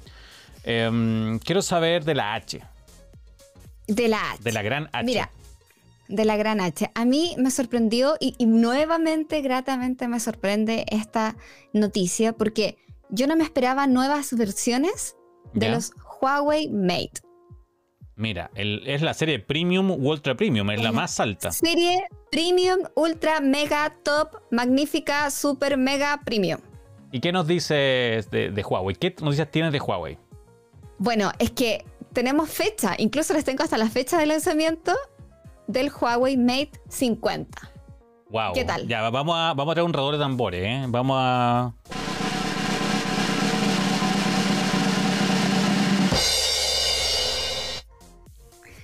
[0.62, 2.60] Em, quiero saber de la H,
[3.88, 4.42] De la H.
[4.44, 5.02] de la gran H.
[5.04, 5.30] Mira,
[6.06, 6.88] de la gran H.
[6.94, 11.34] A mí me sorprendió y, y nuevamente, gratamente me sorprende esta
[11.72, 12.76] noticia porque
[13.10, 15.16] yo no me esperaba nuevas versiones
[15.52, 15.72] de ¿Ya?
[15.74, 17.20] los Huawei Mate.
[18.16, 21.52] Mira, el- es la serie Premium u Ultra Premium, es la más alta.
[21.52, 26.58] Serie Premium, Ultra, Mega, Top, Magnífica, Super, Mega, Premium.
[27.12, 28.96] ¿Y qué nos dices de, de Huawei?
[28.96, 30.18] ¿Qué noticias tienes de Huawei?
[30.98, 34.94] Bueno, es que tenemos fecha, incluso les tengo hasta la fecha de lanzamiento
[35.68, 37.70] del Huawei Mate 50.
[38.30, 38.52] Wow.
[38.52, 38.86] ¿Qué tal?
[38.88, 40.84] Ya, vamos a, vamos a traer un rador de tambores, ¿eh?
[40.88, 41.72] Vamos a.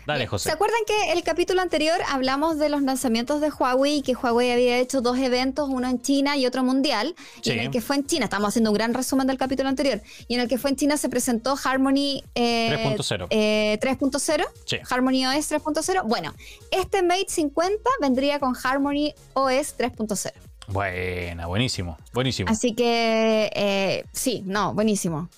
[0.07, 0.51] Dale, José.
[0.51, 4.51] ¿Se acuerdan que el capítulo anterior hablamos de los lanzamientos de Huawei y que Huawei
[4.51, 7.15] había hecho dos eventos, uno en China y otro mundial?
[7.43, 7.65] Y en Sí.
[7.65, 10.41] el que fue en China, estamos haciendo un gran resumen del capítulo anterior, y en
[10.41, 13.27] el que fue en China se presentó Harmony eh, 3.0.
[13.31, 14.77] eh, 3.0, Sí.
[14.91, 16.03] Harmony OS 3.0.
[16.07, 16.35] Bueno,
[16.71, 20.33] este Mate 50 vendría con Harmony OS 3.0.
[20.69, 22.51] Buena, buenísimo, buenísimo.
[22.51, 25.29] Así que eh, sí, no, buenísimo.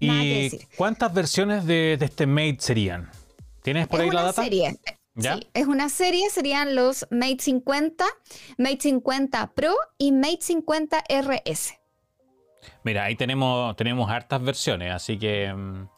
[0.00, 0.68] Nada que ¿Y decir.
[0.76, 3.10] cuántas versiones de, de este Mate serían?
[3.66, 4.44] ¿Tienes por es ahí la data?
[4.44, 4.76] serie.
[5.16, 5.34] ¿Ya?
[5.34, 8.04] Sí, es una serie, serían los Mate 50,
[8.58, 11.74] Mate 50 Pro y Mate 50 RS.
[12.84, 15.88] Mira, ahí tenemos, tenemos hartas versiones, así que mm,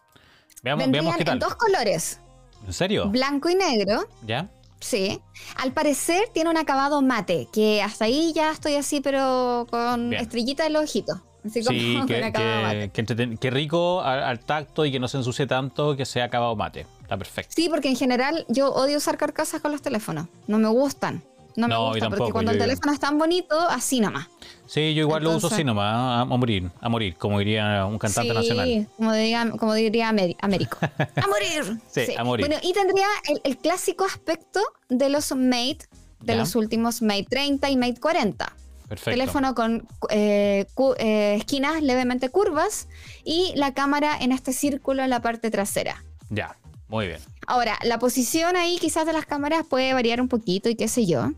[0.63, 1.39] veamos, veamos qué en tal.
[1.41, 2.23] dos colores,
[2.67, 3.11] ¿En serio?
[3.11, 4.09] blanco y negro.
[4.27, 4.49] ¿Ya?
[4.81, 5.21] Sí.
[5.57, 10.23] Al parecer tiene un acabado mate, que hasta ahí ya estoy así, pero con Bien.
[10.23, 11.21] estrellita en los ojitos.
[11.45, 12.91] Así como Sí, que, acabado mate.
[12.91, 16.25] que, que que rico al, al tacto y que no se ensucie tanto, que sea
[16.25, 16.87] acabado mate.
[17.03, 17.53] Está perfecto.
[17.57, 20.27] Sí, porque en general yo odio usar carcasas con los teléfonos.
[20.47, 21.23] No me gustan.
[21.57, 24.29] No me No, gustan, porque tampoco, cuando yo- el teléfono es tan bonito, así nomás.
[24.67, 27.85] Sí, yo igual lo uso Entonces- así nomás, a, a morir, a morir, como diría
[27.87, 28.87] un cantante sí, nacional.
[28.97, 30.79] Como diría, como diría Américo.
[31.17, 31.81] ¡A morir!
[31.91, 32.47] Sí, a morir.
[32.47, 35.79] Bueno, y tendría el, el clásico aspecto de los Mate,
[36.21, 36.37] de Ya.
[36.37, 38.53] los últimos Mate 30 y Mate 40.
[38.89, 39.11] Perfecto.
[39.11, 40.67] Teléfono con eh,
[40.99, 42.89] eh, esquinas levemente curvas
[43.25, 46.03] y la cámara en este círculo en la parte trasera.
[46.31, 46.57] Ya,
[46.89, 47.21] muy bien.
[47.47, 51.07] Ahora, la posición ahí quizás de las cámaras puede variar un poquito y qué sé
[51.07, 51.33] yo.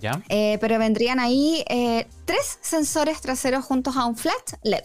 [0.00, 0.20] ¿Ya?
[0.28, 1.64] Eh, pero vendrían ahí
[2.24, 4.84] tres sensores traseros juntos a un flat LED.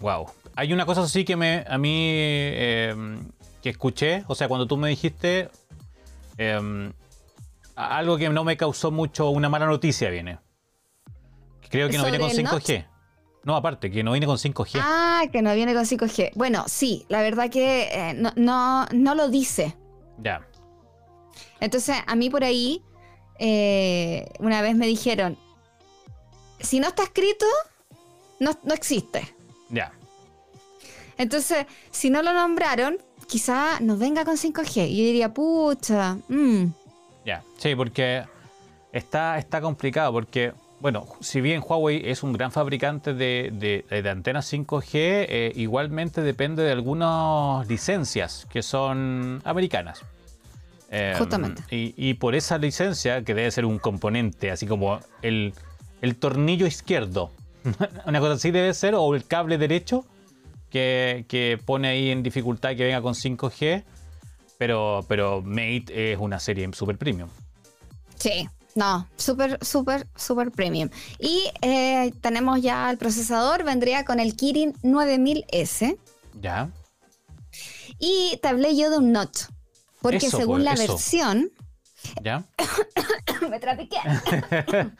[0.00, 0.26] Wow.
[0.56, 2.94] Hay una cosa así que me, a mí eh,
[3.62, 5.48] que escuché, o sea, cuando tú me dijiste
[7.76, 10.38] a- algo que no me causó mucho, una mala noticia viene.
[11.70, 12.86] Creo que no viene con ¿Sobre el 5G.
[13.44, 14.80] No, aparte, que no viene con 5G.
[14.82, 16.32] Ah, que no viene con 5G.
[16.34, 19.76] Bueno, sí, la verdad que eh, no, no, no lo dice.
[20.18, 20.46] Ya.
[21.60, 22.82] Entonces, a mí por ahí,
[23.38, 25.38] eh, una vez me dijeron,
[26.58, 27.46] si no está escrito,
[28.40, 29.34] no, no existe.
[29.70, 29.92] Ya.
[31.16, 34.88] Entonces, si no lo nombraron, quizá nos venga con 5G.
[34.88, 36.64] Y yo diría, pucha, mm,
[37.24, 38.24] Ya, sí, porque
[38.92, 44.10] está, está complicado, porque, bueno, si bien Huawei es un gran fabricante de, de- de
[44.10, 50.02] antenas 5G, eh, igualmente depende de algunas licencias que son americanas.
[50.90, 51.62] Eh, Justamente.
[51.70, 55.54] Y, y por esa licencia, que debe ser un componente, así como el,
[56.02, 57.30] el tornillo izquierdo,
[58.06, 60.04] una cosa así debe ser, o el cable derecho,
[60.70, 63.84] que, que pone ahí en dificultad que venga con 5G.
[64.58, 67.28] Pero, pero Mate es una serie super premium.
[68.16, 68.48] sí.
[68.74, 70.88] No, súper, súper, súper premium.
[71.18, 75.96] Y eh, tenemos ya el procesador, vendría con el Kirin 9000S.
[76.40, 76.70] ¿Ya?
[77.98, 79.42] Y te hablé yo de un notch.
[80.00, 80.92] Porque Eso, según la eso.
[80.92, 81.50] versión.
[82.22, 82.44] ¿Ya?
[83.50, 83.98] me trapiqué.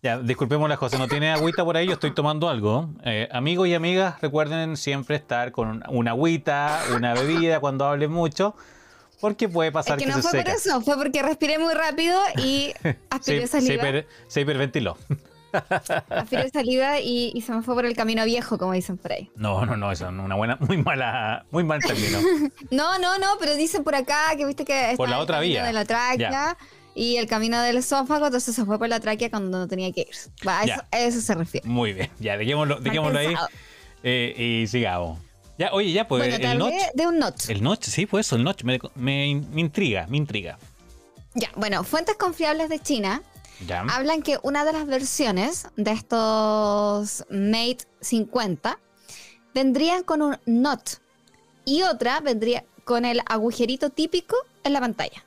[0.00, 2.88] Ya, disculpemos las cosas, no tiene agüita por ahí, yo estoy tomando algo.
[3.04, 8.54] Eh, amigos y amigas, recuerden siempre estar con una agüita, una bebida cuando hablen mucho,
[9.20, 11.74] porque puede Es pasar que que, no se fue por eso, fue porque respiré muy
[11.74, 12.72] rápido y
[13.10, 13.84] aspiré Se, se saliva.
[13.84, 14.96] hiper- se hiperventiló.
[16.10, 19.30] Aspiré saliva y, y se me fue por el camino viejo, como dicen por ahí.
[19.36, 22.18] No, no, no, eso es una buena, muy mala, muy mal término.
[22.70, 25.40] No, no, no, pero dicen por acá que viste que Por está la el otra
[25.40, 25.64] vía.
[25.64, 26.56] de la tráquea
[26.94, 30.02] y el camino del esófago, entonces se fue por la tráquea cuando no tenía que
[30.02, 30.08] ir.
[30.46, 30.74] Va, a Ya.
[30.74, 31.66] eso, a eso se refiere.
[31.66, 33.34] Muy bien, ya, dejémoslo, dejémoslo ahí
[34.02, 35.18] eh, y sigamos.
[35.58, 36.94] Ya, oye, ya, pues bueno, el hablé notch.
[36.94, 37.50] de un notch.
[37.50, 40.58] El notch, sí, pues eso, el notch me, me- me intriga, me intriga.
[41.34, 43.22] Ya, bueno, fuentes confiables de China
[43.66, 43.80] Ya.
[43.82, 48.78] hablan que una de las versiones de estos Mate 50
[49.54, 50.94] vendrían con un notch
[51.64, 55.24] y otra vendría con el agujerito típico en la pantalla.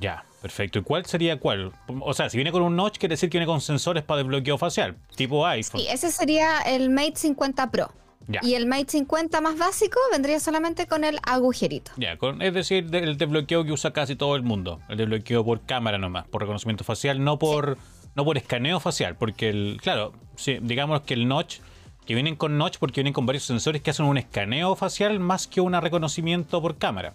[0.00, 0.78] Ya, perfecto.
[0.78, 1.72] ¿Y cuál sería cuál?
[2.00, 4.58] O sea, si viene con un notch, quiere decir que viene con sensores para desbloqueo
[4.58, 5.80] facial, tipo iPhone.
[5.80, 7.90] Y ese sería el Mate 50 Pro.
[8.28, 8.40] Ya.
[8.42, 11.92] Y el Mate 50 más básico vendría solamente con el agujerito.
[11.96, 14.80] Ya, con- es decir, de- el desbloqueo que usa casi todo el mundo.
[14.88, 17.78] El desbloqueo por cámara nomás, por reconocimiento facial, no por,
[18.14, 19.16] no por escaneo facial.
[19.16, 21.58] Porque, el, claro, sí, digamos que el notch,
[22.06, 25.46] que vienen con notch porque vienen con varios sensores que hacen un escaneo facial más
[25.46, 27.14] que un reconocimiento por cámara.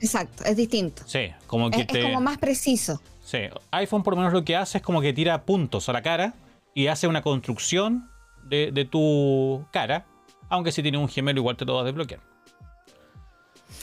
[0.00, 1.02] Exacto, es distinto.
[1.06, 3.00] Sí, como que Es, como más preciso.
[3.24, 3.38] Sí,
[3.70, 6.34] iPhone por lo menos lo que hace es como que tira puntos a la cara
[6.74, 8.08] y hace una construcción
[8.44, 10.04] de, de tu cara,
[10.52, 12.20] aunque si tiene un gemelo igual te lo va a desbloquear.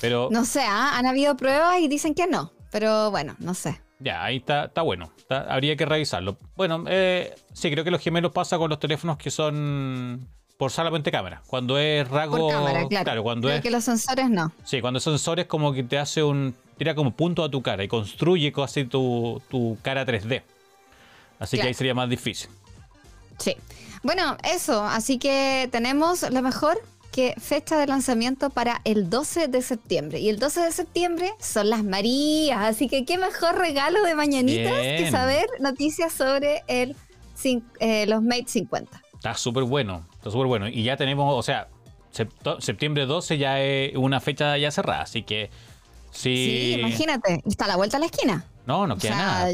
[0.01, 0.97] Pero No sé, ¿ah?
[0.97, 2.51] han habido pruebas y dicen que no.
[2.71, 3.81] Pero bueno, no sé.
[3.99, 6.37] ya, ahí está, está bueno, está- habría que revisarlo.
[6.55, 10.27] Bueno, eh, sí, creo que los gemelos pasa con los teléfonos que son
[10.57, 11.41] por solamente cámara.
[11.47, 12.37] Cuando es rasgo.
[12.37, 13.23] Por cámara, claro.
[13.23, 13.63] cuando Creo es.
[13.63, 14.53] que los sensores no.
[14.63, 16.55] Sí, cuando son sensores como que te hace un.
[16.77, 20.43] tira como punto a tu cara y construye casi tu, tu cara 3D.
[21.39, 21.67] Así que Claro.
[21.69, 22.49] ahí sería más difícil.
[23.39, 23.55] Sí.
[24.03, 24.83] Bueno, eso.
[24.83, 26.81] Así que tenemos lo mejor
[27.11, 30.19] que fecha de lanzamiento para el 12 de septiembre.
[30.19, 32.59] Y el 12 de septiembre son las Marías.
[32.61, 36.95] Así que qué mejor regalo de mañanitas que saber noticias sobre el,
[37.79, 39.01] eh, los Mate 50.
[39.15, 40.67] Está súper bueno, está súper bueno.
[40.67, 41.67] Y ya tenemos, o sea,
[42.59, 45.49] septiembre 12 ya es una fecha ya cerrada, así que
[46.11, 46.35] sí.
[46.35, 47.41] Sí, imagínate.
[47.45, 48.45] Está a la vuelta a la esquina.
[48.65, 49.53] No, no O queda sea, nada.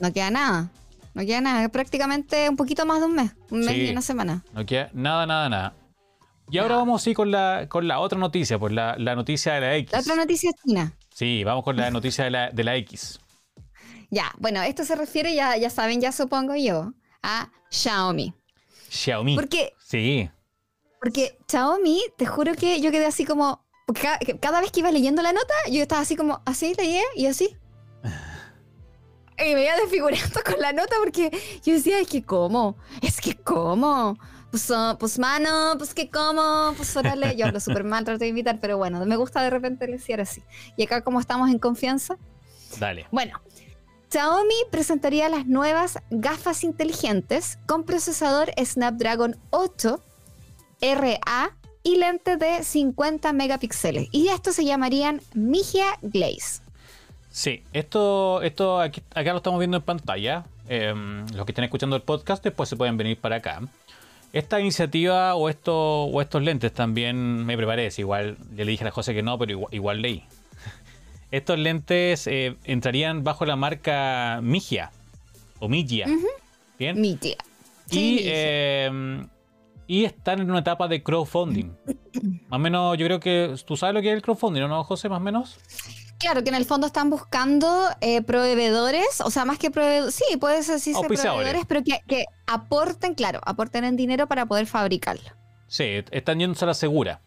[0.00, 0.70] No queda nada.
[1.14, 1.68] No queda nada.
[1.68, 3.32] Prácticamente un poquito más de un mes.
[3.50, 3.86] Un mes Sí.
[3.86, 4.44] y una semana.
[4.52, 5.74] No queda nada, nada, nada.
[6.50, 9.60] Y ahora vamos sí con la, con la otra noticia, pues la, la noticia de
[9.60, 9.92] la X.
[9.92, 10.92] La otra noticia es China.
[11.14, 13.20] Sí, vamos con la noticia de la, de la X.
[14.10, 18.32] Ya, bueno, esto se refiere, ya, ya saben, ya supongo yo, a Xiaomi.
[18.88, 19.34] Xiaomi.
[19.36, 20.30] Porque, Sí,
[20.98, 23.66] porque Xiaomi, te juro que yo quedé así como.
[23.86, 27.02] porque Cada, cada vez que iba leyendo la nota, yo estaba así como, así leía
[27.16, 27.54] y así.
[29.38, 31.30] Y me iba desfigurando con la nota porque
[31.64, 34.18] yo decía, es que cómo, es que cómo.
[34.50, 37.36] Pues, oh, pues mano, pues que cómo, pues órale.
[37.36, 40.42] Yo hablo súper mal, trato de imitar, pero bueno, me gusta de repente decir así.
[40.76, 42.16] Y acá como estamos en confianza,
[42.78, 43.06] dale.
[43.10, 43.40] bueno,
[44.10, 50.02] Xiaomi presentaría las nuevas gafas inteligentes con procesador Snapdragon 8
[50.80, 54.08] RA y lente de 50 megapíxeles.
[54.12, 56.62] Y estos se llamarían Migia Glaze.
[57.38, 60.44] Sí, esto, esto aquí- acá lo estamos viendo en pantalla.
[60.68, 63.60] Em, los que estén escuchando el podcast después se pueden venir para acá.
[64.32, 67.90] Esta iniciativa o, esto, o estos lentes también me preparé.
[67.96, 70.24] Igual ya le dije a José que no, pero igual, igual leí.
[71.30, 74.90] Estos lentes eh, entrarían bajo la marca Migia
[75.60, 76.06] o Migia.
[76.76, 77.00] Bien.
[77.00, 77.36] Migia.
[77.88, 79.24] y, Sí, eh,
[79.86, 81.70] y están en una etapa de crowdfunding.
[82.48, 85.08] más o menos, yo creo que tú sabes lo que es el crowdfunding, ¿no, José?
[85.08, 85.56] Más o menos.
[86.18, 90.36] Claro que en el fondo están buscando eh, proveedores, o sea, más que proveedores, sí,
[90.36, 95.22] puede ser sí, proveedores, pero que, que aporten, claro, aporten en dinero para poder fabricarlo.
[95.68, 97.20] Sí, están yéndose a la segura.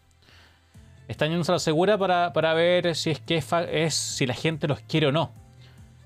[1.08, 4.68] Están yéndose a la segura para, para ver si es que es, si la gente
[4.68, 5.32] los quiere o no.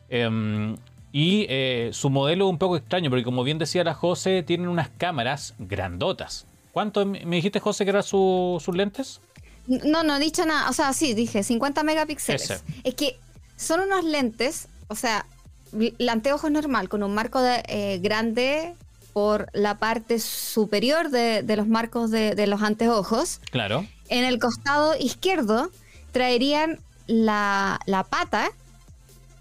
[0.08, 0.76] Em,
[1.10, 4.68] y eh, su modelo es un poco extraño, porque como bien decía la José, tienen
[4.68, 6.46] unas cámaras grandotas.
[6.72, 9.20] ¿Cuánto me me dijiste, José, que eran su- sus lentes?
[9.66, 10.68] No, no he dicho nada.
[10.70, 12.42] O sea, sí, dije 50 megapíxeles.
[12.50, 12.60] Ese.
[12.84, 13.18] Es que
[13.56, 15.26] son unos lentes, o sea,
[15.72, 18.74] el anteojo es normal, con un marco de, eh, grande
[19.12, 23.40] por la parte superior de, de los marcos de, de los anteojos.
[23.50, 23.86] Claro.
[24.08, 25.70] En el costado izquierdo
[26.12, 28.48] traerían la, la pata,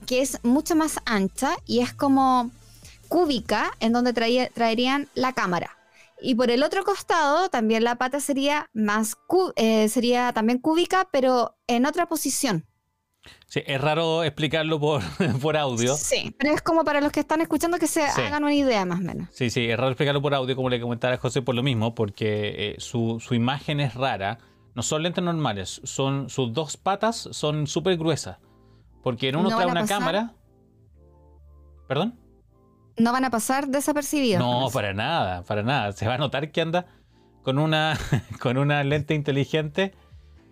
[0.07, 2.51] que es mucho más ancha y es como
[3.09, 5.74] cúbica, en donde traía- traerían la cámara.
[6.21, 9.15] Y por el otro costado también la pata sería más
[9.55, 12.65] eh, sería también cúbica, pero en otra posición.
[13.47, 15.01] Sí, es raro explicarlo por,
[15.41, 15.95] por audio.
[15.95, 18.21] Sí, pero es como para los que están escuchando que se Sí.
[18.21, 19.29] hagan una idea más o menos.
[19.31, 21.95] Sí, sí, es raro explicarlo por audio, como le comentaba a José, por lo mismo,
[21.95, 24.37] porque eh, su, su imagen es rara.
[24.75, 28.37] No son lentes normales, son sus dos patas son súper gruesas.
[29.03, 29.99] Porque en uno ¿No trae una pasar?
[29.99, 30.33] cámara.
[31.87, 32.19] ¿Perdón?
[32.97, 34.39] No van a pasar desapercibidos.
[34.39, 35.91] No, para nada, para nada.
[35.91, 36.85] Se va a notar que anda
[37.43, 37.97] con una,
[38.39, 39.93] con una lente inteligente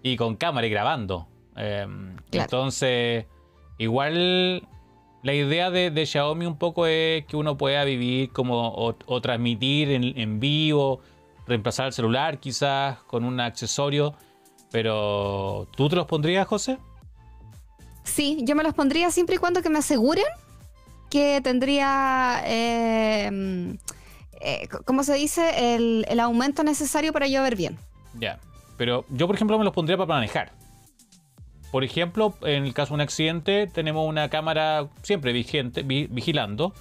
[0.02, 1.28] y con cámara y grabando.
[1.56, 1.88] Eh,
[2.30, 2.46] Claro.
[2.46, 3.26] Entonces,
[3.78, 4.68] igual
[5.22, 9.22] la idea de, de Xiaomi un poco es que uno pueda vivir como o, o
[9.22, 11.00] transmitir en, en vivo,
[11.48, 14.16] reemplazar el celular quizás con un accesorio.
[14.72, 16.80] Pero, ¿tú te los pondrías, José?
[18.04, 20.26] Sí, yo me los pondría siempre y cuando que me aseguren
[21.14, 23.78] que tendría, eh,
[24.42, 25.76] eh, ¿cómo se dice?
[25.76, 27.78] El, el aumento necesario para yo ver bien.
[28.20, 28.40] Ya.
[28.78, 30.52] Pero yo, por ejemplo, me los pondría para manejar.
[31.72, 36.74] Por ejemplo, en el caso de un accidente, tenemos una cámara siempre vigente, vi- vigilando.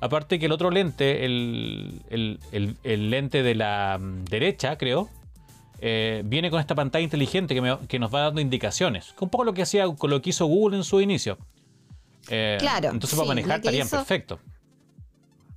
[0.00, 5.08] Aparte que el otro lente, el, el- el- lente de la mm, derecha, creo,
[5.80, 9.14] eh, viene con esta pantalla inteligente que, me- que nos va dando indicaciones.
[9.20, 11.38] Un poco lo que hacía lo que hizo Google en su inicio.
[12.28, 14.38] Eh, Claro, Entonces para manejar estarían hizo- perfecto.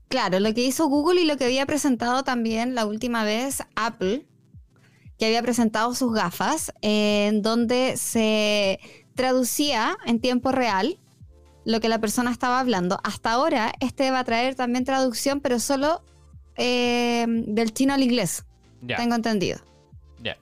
[0.08, 4.26] Claro, lo que hizo Google y lo que había presentado también la última vez Apple,
[5.18, 8.80] que había presentado sus gafas, eh, en donde se
[9.16, 11.00] traducía en tiempo real
[11.66, 13.00] lo que la persona estaba hablando.
[13.04, 16.04] Hasta ahora, este va a traer también traducción, pero solo
[16.56, 18.46] eh, del chino al inglés,
[18.82, 18.98] Ya.
[18.98, 19.60] tengo entendido.
[20.22, 20.38] Ya.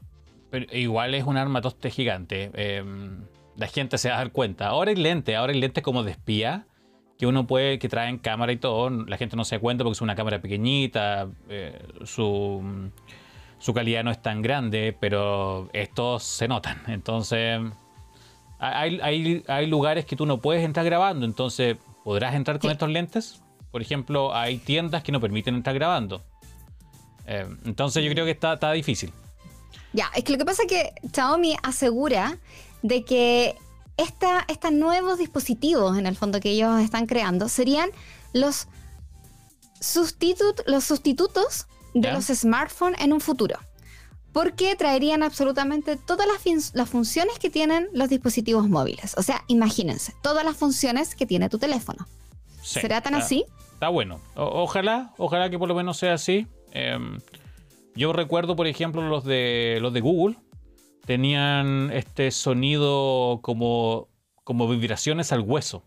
[0.49, 2.51] Pero igual es un arma toste gigante.
[2.53, 2.83] eh,
[3.61, 4.67] la gente se va a dar cuenta.
[4.67, 6.65] Ahora hay lentes, ahora hay lentes como de espía.
[7.17, 8.89] Que uno puede, que traen cámara y todo.
[8.89, 11.29] La gente no se da cuenta porque es una cámara pequeñita.
[11.49, 12.89] eh, su,
[13.59, 16.81] su calidad no es tan grande, pero estos se notan.
[16.87, 17.61] Entonces,
[18.57, 22.73] hay, hay, hay lugares que tú no puedes entrar grabando, entonces, ¿podrás entrar con Sí.
[22.73, 23.41] estos lentes?
[23.71, 26.23] Por ejemplo, hay tiendas que no permiten entrar grabando.
[27.27, 29.11] Eh, entonces, yo creo que está, está difícil.
[29.93, 32.37] Ya, es que lo que pasa es que Xiaomi asegura
[32.81, 33.55] de que
[33.97, 37.89] esta, estos nuevos dispositivos, en el fondo, que ellos están creando, serían
[38.33, 38.67] los,
[39.79, 42.13] sustitut- los sustitutos de Ya.
[42.13, 43.57] los smartphones en un futuro.
[44.33, 49.13] Porque traerían absolutamente todas las, las funciones que tienen los dispositivos móviles.
[49.17, 52.07] O sea, imagínense, todas las funciones que tiene tu teléfono.
[52.61, 53.45] Sí, ¿Será tan está- así?
[53.73, 54.21] Está bueno.
[54.35, 56.47] O- ojalá, ojalá que por lo menos sea así.
[56.71, 56.97] Eh,
[57.93, 60.37] yo recuerdo, por ejemplo, los de los de Google
[61.05, 64.07] tenían este sonido como,
[64.43, 65.83] como vibraciones al hueso.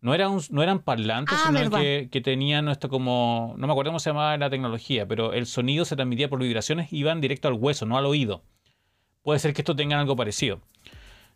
[0.00, 3.54] No, era un- no eran parlantes, Ah, sino que, que tenían esto como.
[3.56, 6.92] No me acuerdo cómo se llamaba la tecnología, pero el sonido se transmitía por vibraciones
[6.92, 8.42] y iban directo al hueso, no al oído.
[9.22, 10.60] Puede ser que esto tenga algo parecido.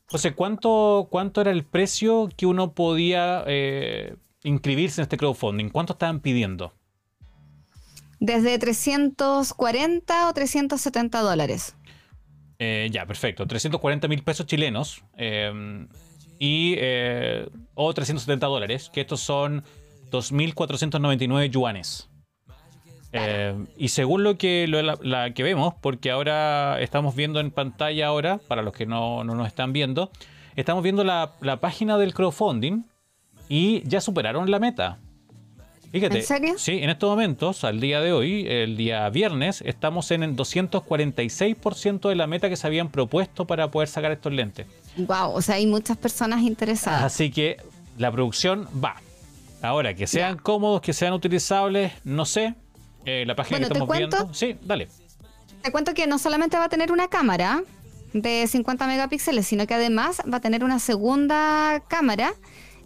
[0.06, 5.70] José, ¿cuánto, ¿cuánto era el precio que uno podía eh, inscribirse en este crowdfunding?
[5.70, 6.72] ¿Cuánto estaban pidiendo?
[8.20, 11.74] Desde 340 o 370 dólares.
[12.62, 13.46] Eh, ya, perfecto.
[13.46, 15.86] 340 mil pesos chilenos eh,
[16.38, 19.64] y, eh, o 370 dólares, que estos son
[20.10, 22.08] 2.499 yuanes.
[23.12, 28.06] Eh, y según lo que, lo- la que vemos, porque ahora estamos viendo en pantalla
[28.06, 30.10] ahora, para los que no, no nos están viendo,
[30.54, 32.82] estamos viendo la, la página del crowdfunding
[33.48, 34.98] y ya superaron la meta.
[35.92, 36.54] Fíjate, ¿En serio?
[36.56, 42.08] sí, en estos momentos, al día de hoy, el día viernes, estamos en el 246%
[42.08, 44.66] de la meta que se habían propuesto para poder sacar estos lentes.
[44.96, 47.02] Wow, o sea, hay muchas personas interesadas.
[47.02, 47.56] Así que
[47.98, 48.96] la producción va.
[49.62, 52.54] Ahora, que sean cómodos, que sean utilizables, no sé.
[53.04, 54.16] Eh, la página Bueno, que ¿te estamos cuento?
[54.16, 54.34] viendo.
[54.34, 54.88] Sí, dale.
[55.62, 57.62] Te cuento que no solamente va a tener una cámara
[58.12, 62.32] de 50 megapíxeles, sino que además va a tener una segunda cámara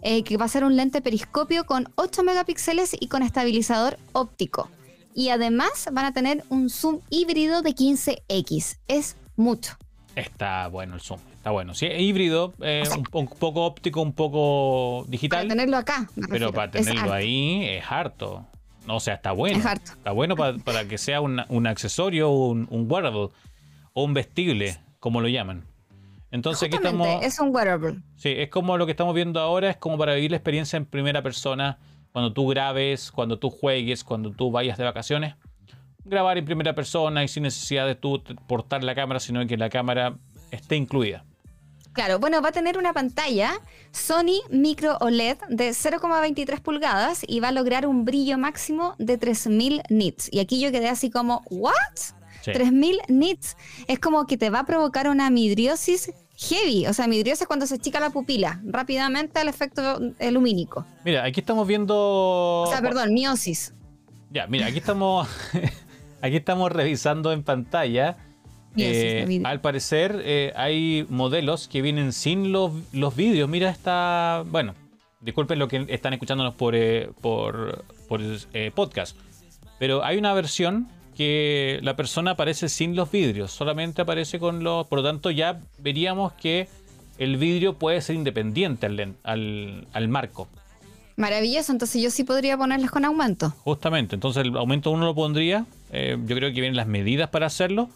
[0.05, 4.69] eh, que va a ser un lente periscopio con 8 megapíxeles y con estabilizador óptico.
[5.13, 8.77] Y además van a tener un zoom híbrido de 15x.
[8.87, 9.77] Es mucho.
[10.15, 11.73] Está bueno el zoom, está bueno.
[11.73, 15.47] Sí, es híbrido, eh, O sea- un, un poco óptico, un poco Para digital.
[15.47, 16.07] tenerlo acá.
[16.15, 18.45] me Pero para tenerlo ahí es harto.
[18.87, 19.57] No, o sea, está bueno.
[19.57, 19.91] Es harto.
[19.93, 23.29] Está bueno pa- para que sea una- un accesorio, un, un wearable
[23.93, 25.65] o un vestible, como lo llaman.
[26.31, 27.23] Entonces aquí estamos.
[27.23, 28.01] es un wearable.
[28.15, 30.85] Sí, es como lo que estamos viendo ahora, es como para vivir la experiencia en
[30.85, 31.77] primera persona,
[32.11, 35.35] cuando tú grabes, cuando tú juegues, cuando tú vayas de vacaciones.
[36.03, 39.69] Grabar en primera persona y sin necesidad de tú portar la cámara, sino que la
[39.69, 40.17] cámara
[40.51, 41.25] esté incluida.
[41.95, 43.53] Claro, bueno, va a tener una pantalla
[43.91, 49.81] Sony Micro OLED de 0,23 pulgadas y va a lograr un brillo máximo de 3000
[49.89, 50.27] nits.
[50.29, 51.73] Y aquí yo quedé así como, ¿what?
[52.45, 52.51] Sí.
[52.51, 53.57] 3000 nits.
[53.87, 56.85] Es como que te va a provocar una midriosis heavy.
[56.87, 59.99] O sea, midriosis es cuando se achica la pupila rápidamente al efecto
[60.31, 60.85] lumínico.
[61.03, 61.95] Mira, aquí estamos viendo.
[61.95, 63.73] O sea, perdón, miosis.
[64.31, 65.27] Ya, mira, aquí estamos.
[66.21, 68.17] aquí estamos revisando en pantalla.
[68.77, 73.47] Eh, al parecer eh, hay modelos que vienen sin los, los vídeos.
[73.47, 74.43] Mira esta.
[74.47, 74.75] Bueno,
[75.25, 78.21] disculpen lo que están escuchándonos por, eh, por, por
[78.53, 79.17] eh, podcast.
[79.79, 83.51] Pero hay una versión que la persona aparece sin los vidrios.
[83.51, 84.85] Solamente aparece con los.
[84.87, 86.67] Por lo tanto, ya veríamos que
[87.17, 90.47] el vidrio puede ser independiente al, al, al marco.
[91.17, 93.51] Maravilloso, entonces yo sí podría ponerles con aumento.
[93.63, 95.65] Justamente, entonces el aumento uno lo pondría.
[95.91, 97.89] eh, yo creo que vienen las medidas para hacerlo.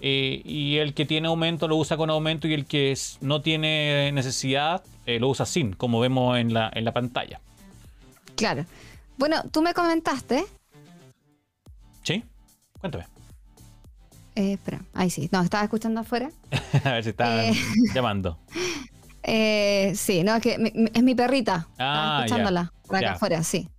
[0.00, 4.10] eh, y el que tiene aumento lo usa con aumento y el que no tiene
[4.12, 7.40] necesidad eh, lo usa sin, como vemos en la, en la pantalla.
[8.34, 8.64] Claro.
[9.18, 10.44] Bueno, tú me comentaste.
[12.02, 12.24] ¿Sí?
[12.84, 13.06] Cuéntame.
[14.34, 15.30] eh, espera, ahí sí.
[15.32, 16.28] No, estaba escuchando afuera.
[16.84, 17.54] A ver si están Eh.
[17.94, 18.38] llamando.
[19.26, 21.66] Eh, sí, no, es que mi- es mi perrita.
[21.70, 22.24] Estaba Ah, ya.
[22.26, 23.70] escuchándola por acá afuera, sí.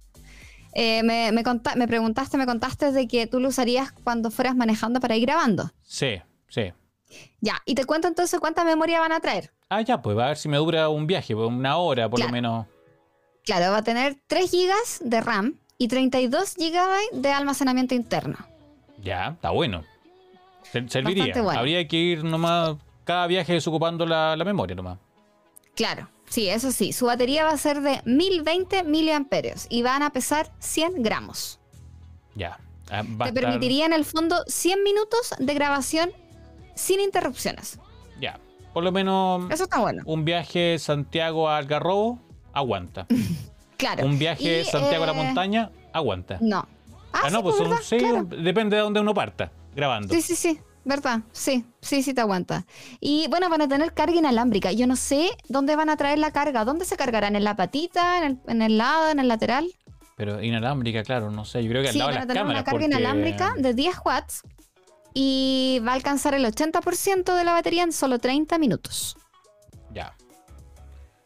[0.73, 4.55] Eh, me, me, conta- me preguntaste, me contaste de que tú lo usarías cuando fueras
[4.55, 5.71] manejando para ir grabando.
[5.83, 6.73] Sí, sí.
[7.41, 9.53] Ya, y te cuento entonces cuánta memoria van a traer.
[9.69, 12.17] Ah, ya, pues va a ver si me dura un viaje, pues, una hora por
[12.17, 12.29] Claro.
[12.31, 12.65] lo menos.
[13.43, 18.37] Claro, va a tener 3 GB de RAM y 32 GB de almacenamiento interno.
[19.05, 19.83] Ya, está bueno.
[20.63, 21.31] Se- Serviría.
[21.41, 21.59] Bueno.
[21.59, 22.75] Habría que ir nomás,
[23.05, 24.97] cada viaje desocupando la, la memoria nomás.
[25.75, 26.91] Claro, sí, eso sí.
[26.91, 31.59] Su batería va a ser de 1020 miliamperios y van a pesar 100 gramos.
[32.35, 32.59] Ya.
[32.89, 36.11] Ah, Te estar- permitiría en el fondo 100 minutos de grabación
[36.75, 37.79] sin interrupciones.
[38.19, 38.39] Ya.
[38.73, 40.03] Por lo menos Eso está bueno.
[40.05, 42.19] un viaje Santiago a Algarrobo,
[42.53, 43.05] aguanta.
[43.77, 44.05] Claro.
[44.05, 46.37] Un viaje Y, Santiago a la eh, montaña, aguanta.
[46.39, 46.65] No.
[47.15, 47.55] Ah, Ah, no, sí, pues
[47.89, 48.23] pues, Claro.
[48.25, 49.51] depende de dónde uno parta.
[49.75, 50.13] grabando.
[50.13, 50.59] Sí, sí, sí.
[50.85, 51.21] ¿Verdad?
[51.31, 52.65] Sí, sí, sí te aguanta.
[52.99, 54.71] Y bueno, van a tener carga inalámbrica.
[54.71, 56.63] Yo no sé dónde van a traer la carga.
[56.63, 57.35] ¿Dónde se cargarán?
[57.35, 58.19] ¿En la patita?
[58.19, 59.09] ¿En el, en el lado?
[59.09, 59.67] ¿En el lateral?
[60.15, 61.63] Pero inalámbrica, claro, no sé.
[61.63, 62.59] Yo creo que al Sí, lado van de a las tener cámaras.
[62.61, 64.43] una carga porque- inalámbrica de 10 watts
[65.13, 69.17] y va a alcanzar el 80% de la batería en solo 30 minutos.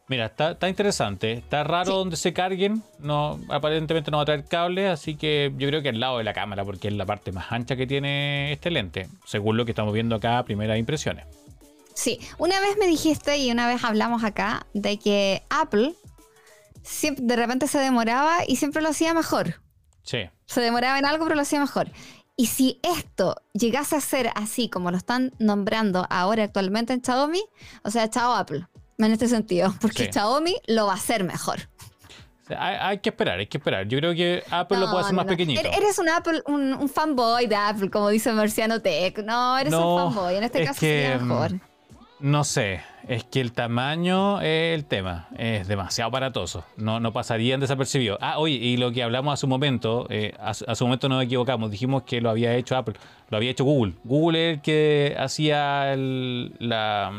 [0.09, 1.31] Mira, está, está interesante.
[1.33, 1.91] Está raro Sí.
[1.97, 2.83] donde se carguen.
[2.99, 6.23] No, aparentemente no va a traer cable, así que yo creo que al lado de
[6.23, 9.71] la cámara, porque es la parte más ancha que tiene este lente, según lo que
[9.71, 11.25] estamos viendo acá a primeras impresiones.
[11.93, 15.93] Sí, una vez me dijiste y una vez hablamos acá de que Apple
[16.81, 19.55] siempre, de repente se demoraba y siempre lo hacía mejor.
[20.03, 20.19] Sí.
[20.45, 21.89] Se demoraba en algo, pero lo hacía mejor.
[22.35, 27.43] Y si esto llegase a ser así como lo están nombrando ahora actualmente en Xiaomi,
[27.83, 28.65] o sea, chao Apple,
[29.07, 30.09] en este sentido, porque Sí.
[30.13, 31.59] Xiaomi lo va a hacer mejor.
[32.43, 33.87] O sea, hay, hay que esperar, hay que esperar.
[33.87, 35.29] Yo creo que Apple lo puede hacer no, más no.
[35.31, 35.61] pequeñito.
[35.61, 39.19] Er- Eres un Apple, un, un fanboy de Apple, como dice Marciano Tech.
[39.23, 40.35] No, eres un fanboy.
[40.35, 41.53] En este es caso que, sería mejor.
[41.53, 41.59] mm,
[42.21, 47.59] No sé, es que el tamaño es el tema, es demasiado aparatoso, no, no pasarían
[47.59, 48.17] desapercibidos.
[48.19, 51.23] Ah, oye, y lo que hablamos hace un momento, eh, hace, hace un momento nos
[51.23, 52.95] equivocamos, dijimos que lo había hecho Apple,
[53.29, 53.93] lo había hecho Google.
[54.03, 57.11] Google es el que hacía el- la...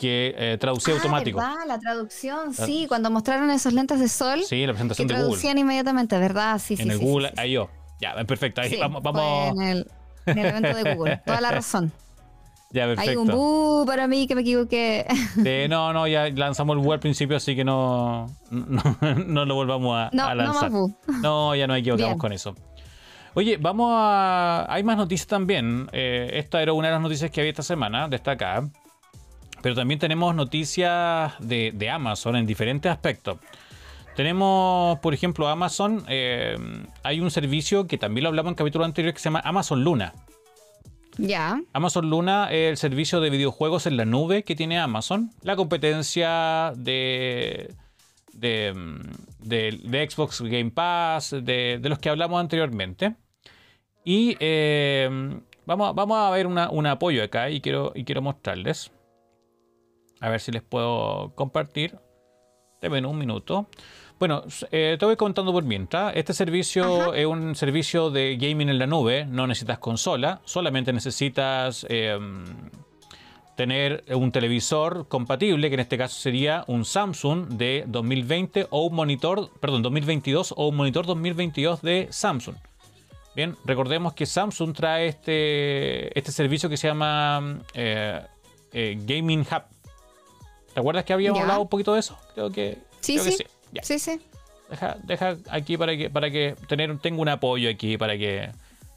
[0.00, 1.38] que eh, traducía Ah, automático.
[1.38, 1.56] ¿verdad?
[1.68, 5.14] La traducción, La- sí, cuando mostraron esos lentes de sol, Sí, la que presentación de
[5.14, 5.26] Google.
[5.28, 6.58] traducían inmediatamente, ¿verdad?
[6.58, 7.48] Sí, sí, en el sí, Google sí, sí.
[7.50, 7.68] I.O.
[8.00, 9.86] Ya, perfecto, ahí vamos, vamos- En el,
[10.24, 11.20] en el evento de Google.
[11.26, 11.92] Toda la razón.
[12.72, 13.20] ya, Hay perfecto.
[13.20, 15.06] un bu para mí que me equivoqué.
[15.44, 18.82] Eh, no, no, ya lanzamos el Google al principio, así que no, no,
[19.26, 20.70] no lo volvamos a, No, a no lanzar.
[20.70, 20.96] más bu.
[21.22, 22.18] No, ya nos equivocamos Bien.
[22.18, 22.54] con eso.
[23.34, 24.66] Oye, vamos a.
[24.68, 25.88] Hay más noticias también.
[25.92, 28.68] Eh, esta era una de las noticias que había esta semana, destacada.
[29.62, 33.38] Pero también tenemos noticias de, de Amazon en diferentes aspectos.
[34.16, 36.04] Tenemos, por ejemplo, Amazon.
[36.08, 36.56] eh,
[37.02, 40.14] hay un servicio que también lo hablamos en capítulo anterior que se llama Amazon Luna.
[41.18, 41.60] Ya.
[41.72, 45.30] Amazon Luna es el servicio de videojuegos en la nube que tiene Amazon.
[45.42, 47.74] La competencia de,
[48.32, 48.74] de,
[49.40, 53.14] de- de Xbox Game Pass, de, de los que hablamos anteriormente.
[54.04, 55.08] Y eh,
[55.66, 58.90] vamos, a- vamos a ver una- un apoyo acá y quiero, y quiero mostrarles.
[60.20, 61.98] A ver si les puedo compartir.
[62.80, 63.68] Deben un minuto.
[64.18, 66.14] Bueno, eh, te voy contando por mientras.
[66.14, 69.26] Este servicio es un servicio de gaming en la nube.
[69.26, 72.18] No necesitas consola, solamente necesitas eh,
[73.56, 78.94] tener un televisor compatible, que en este caso sería un Samsung de 2020 o un
[78.94, 82.56] monitor, perdón, 2022 o un monitor 2022 de Samsung.
[83.36, 88.20] Bien, recordemos que Samsung trae este, este servicio que se llama eh,
[88.72, 89.62] eh, Gaming Hub.
[90.74, 91.42] ¿Te acuerdas que habíamos Ya.
[91.42, 92.18] hablado un poquito de eso?
[92.34, 93.44] Creo que Sí, creo que sí.
[93.72, 93.82] Ya.
[93.82, 94.20] Sí, sí.
[94.68, 98.50] Deja, deja aquí para que, para que tener, tenga un apoyo aquí, para que,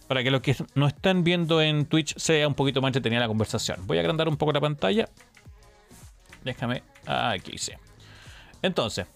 [0.08, 3.28] para que los que nos están viendo en Twitch sea un poquito más entretenida la
[3.28, 3.80] conversación.
[3.88, 5.10] Voy a agrandar un poco la pantalla.
[6.44, 6.84] Déjame.
[7.06, 7.72] Aquí sí.
[8.62, 9.08] Entonces,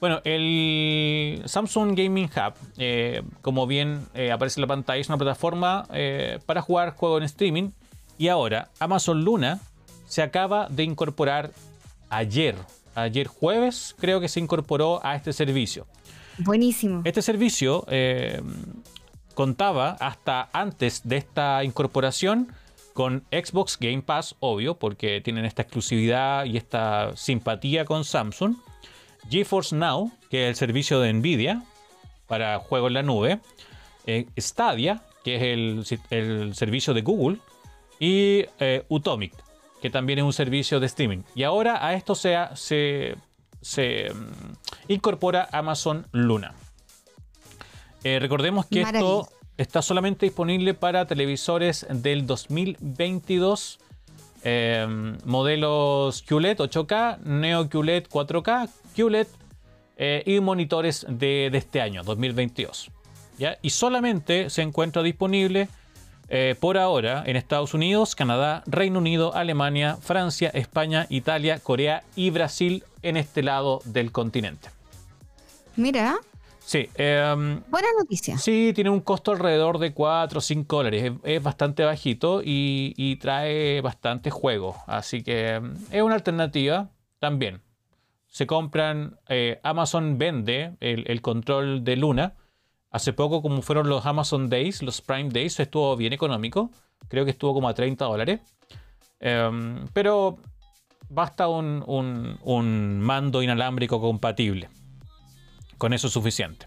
[0.00, 5.18] bueno, el Samsung Gaming Hub, eh, como bien eh, aparece en la pantalla, es una
[5.18, 7.70] plataforma eh, para jugar juegos en streaming.
[8.18, 9.60] Y ahora, Amazon Luna
[10.06, 11.50] se acaba de incorporar
[12.08, 12.56] ayer.
[12.94, 15.86] Ayer jueves creo que se incorporó a este servicio.
[16.38, 17.02] Buenísimo.
[17.04, 18.40] Este servicio eh,
[19.34, 22.52] contaba hasta antes de esta incorporación
[22.94, 28.56] con Xbox Game Pass, obvio, porque tienen esta exclusividad y esta simpatía con Samsung.
[29.28, 31.62] GeForce Now, que es el servicio de Nvidia
[32.26, 33.40] para juegos en la nube.
[34.06, 37.38] eh, Stadia, que es el, servicio de Google.
[37.98, 39.32] Y eh, Utomic,
[39.86, 41.22] que también es un servicio de streaming.
[41.36, 43.14] Y ahora a esto se, ha- se,
[43.60, 44.52] se, mm,
[44.92, 46.54] incorpora Amazon Luna.
[48.02, 48.98] Eh, recordemos que Maravilla.
[49.22, 53.78] esto está solamente disponible para televisores del 2022.
[54.48, 54.86] eh,
[55.24, 59.26] modelos QLED 8K, Neo QLED 4K, QLED
[59.96, 62.90] eh, y monitores de, de este año, 2022.
[63.38, 63.58] ¿ya?
[63.62, 65.68] Y solamente se encuentra disponible
[66.28, 72.30] eh, por ahora en Estados Unidos, Canadá, Reino Unido, Alemania, Francia, España, Italia, Corea y
[72.30, 74.70] Brasil en este lado del continente.
[75.76, 76.18] Mira,
[76.66, 78.38] Sí, em, buena noticia.
[78.38, 81.04] Sí, tiene un costo alrededor de 4 o 5 dólares.
[81.04, 84.74] Es, es bastante bajito y, y trae bastante juego.
[84.88, 87.60] Así que mm, es una alternativa también.
[88.26, 92.34] Se compran, eh, Amazon vende el, el control de Luna.
[92.90, 96.70] Hace poco, como fueron los Amazon Days, los Prime Days, estuvo bien económico.
[97.08, 98.40] Creo que estuvo como a 30 dólares.
[99.20, 100.38] Em, pero
[101.08, 104.68] basta un, un- un mando inalámbrico compatible.
[105.78, 106.66] Con eso es suficiente.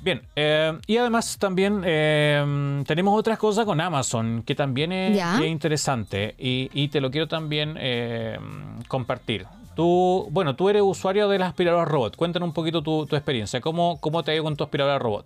[0.00, 5.50] Bien, eh, y además también eh, tenemos otras cosas con Amazon que también es, es
[5.50, 8.38] interesante y, y te lo quiero también eh,
[8.86, 9.46] compartir.
[9.78, 12.16] Tú, bueno, tú eres usuario de las aspiradoras robot.
[12.16, 13.60] Cuéntanos un poquito tu, tu experiencia.
[13.60, 15.24] ¿Cómo, ¿Cómo te ha ido con tu aspiradora robot?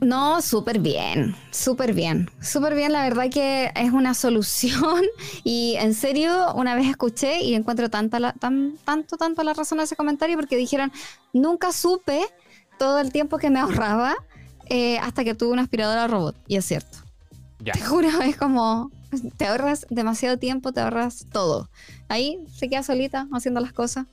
[0.00, 2.90] No, súper bien, súper bien, súper bien.
[2.90, 5.00] La verdad que es una solución
[5.44, 9.78] y en serio una vez escuché y encuentro tanta la- tan, tanto, tanto la razón
[9.78, 10.90] a ese comentario porque dijeron,
[11.32, 12.26] nunca supe
[12.80, 14.16] todo el tiempo que me ahorraba
[14.68, 16.34] eh, hasta que tuve una aspiradora robot.
[16.48, 16.98] Y es cierto.
[17.60, 17.74] Ya.
[17.74, 18.90] Te juro, es como,
[19.36, 21.68] te ahorras demasiado tiempo, te ahorras todo.
[22.08, 24.06] Ahí se queda solita haciendo las cosas.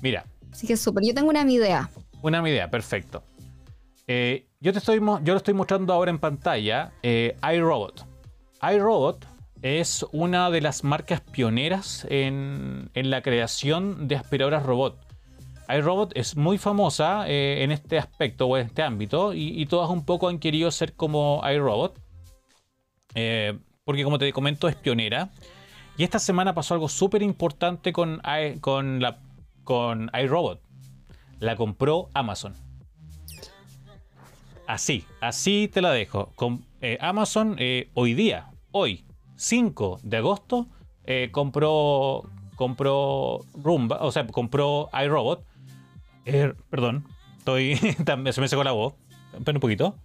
[0.00, 1.04] Mira, Así que súper.
[1.04, 1.90] Yo tengo una mi idea.
[2.22, 3.22] Una idea, perfecto.
[4.06, 8.04] Eh, yo, te estoy, yo lo estoy mostrando ahora en pantalla, eh, iRobot.
[8.62, 9.26] iRobot
[9.62, 14.98] es una de las marcas pioneras en, en la creación de aspiradoras robot.
[15.68, 19.88] iRobot es muy famosa eh, en este aspecto o en este ámbito y, y todas
[19.90, 21.98] un poco han querido ser como iRobot.
[23.14, 23.58] Eh,
[23.90, 25.30] porque como te comento es pionera.
[25.96, 29.02] Y esta semana pasó algo súper importante con, i- con,
[29.64, 30.60] con iRobot.
[31.40, 32.54] La compró Amazon.
[34.68, 36.30] Así, así te la dejo.
[36.36, 40.68] Con, eh, Amazon eh, hoy día, hoy, 5 de agosto,
[41.04, 42.22] eh, compró,
[42.54, 45.44] compró Roomba, o sea, compró iRobot.
[46.70, 47.74] Perdón, estoy,
[48.32, 48.94] se me secó la voz.
[49.36, 49.96] Espera un poquito.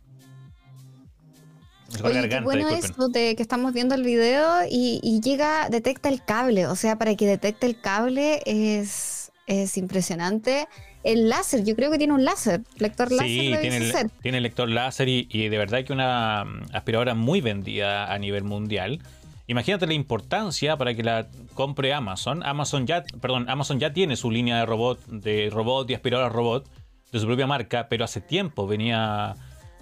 [2.04, 2.91] Oye, qué garganta, bueno disculpen.
[2.91, 6.68] eso de que estamos viendo el video y, y llega, detecta el cable.
[6.68, 10.68] O sea, para que detecte el cable es, es impresionante.
[11.04, 13.28] El láser, yo creo que tiene un láser, lector láser.
[13.28, 13.91] Sí, tiene,
[14.22, 18.43] tiene lector láser y, y de verdad que una mm, aspiradora muy vendida a nivel
[18.43, 19.02] mundial.
[19.48, 22.41] Imagínate la importancia para que la compre Amazon.
[22.43, 26.68] Amazon ya, perdón, Amazon ya tiene su línea de robot, de robot y aspiradoras robot
[27.12, 29.36] de su propia marca, pero hace tiempo venía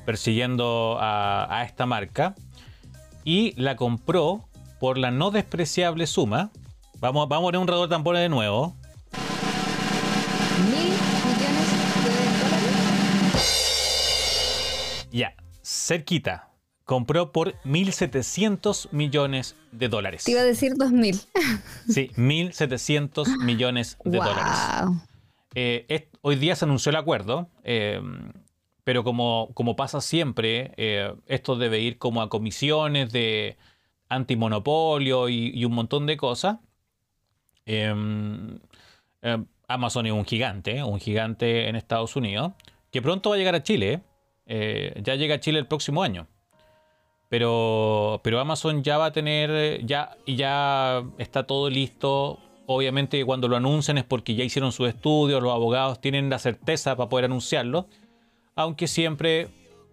[0.05, 2.33] persiguiendo a, a esta marca
[3.23, 4.47] y la compró
[4.79, 6.49] por la no despreciable suma.
[6.99, 8.75] Vamos, vamos a poner un redor de tambores de nuevo.
[10.65, 11.69] Mil millones
[12.03, 12.09] de
[12.43, 12.73] dólares.
[15.11, 16.49] Ya, cerquita.
[16.85, 20.25] Compró por 1.700 millones de dólares.
[20.25, 21.15] Te iba a decir 2000.
[21.89, 24.53] Sí, 1.700 millones de dólares.
[25.55, 28.01] Eh, es- hoy día se anunció el acuerdo, eh,
[28.83, 33.57] pero como, como pasa siempre, eh, esto debe ir como a comisiones de
[34.09, 36.57] antimonopolio y, y un montón de cosas.
[37.65, 37.93] Eh,
[39.21, 42.51] eh, Amazon es un gigante, un gigante en Estados Unidos,
[42.91, 44.01] que pronto va a llegar a Chile.
[44.45, 46.27] eh, ya llega a Chile el próximo año.
[47.29, 52.39] Pero, pero Amazon ya va a tener, ya, ya está todo listo.
[52.67, 56.95] Obviamente cuando lo anuncian es porque ya hicieron su estudio, los abogados tienen la certeza
[56.95, 57.87] para poder anunciarlo.
[58.55, 59.47] Aunque siempre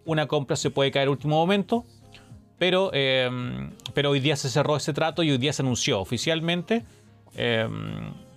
[0.05, 1.85] una compra se puede caer último momento.
[2.59, 3.31] Pero, eh,
[3.95, 6.85] pero hoy día se cerró ese trato y hoy día se anunció oficialmente.
[7.35, 7.67] Eh,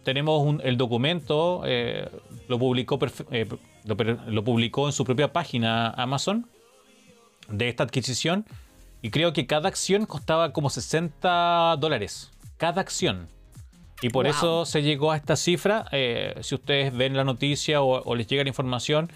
[0.03, 2.07] tenemos un- el documento, eh,
[2.47, 2.97] lo, publicó
[3.31, 3.47] eh,
[3.83, 3.95] lo,
[4.27, 6.47] lo publicó en su propia página Amazon
[7.49, 8.45] de esta adquisición.
[9.01, 12.31] Y creo que cada acción costaba como 60 dólares.
[12.55, 13.27] Cada acción.
[14.01, 14.33] Y por Wow.
[14.33, 15.85] eso se llegó a esta cifra.
[15.91, 19.09] Eh, si ustedes ven la noticia o, o les llega la información,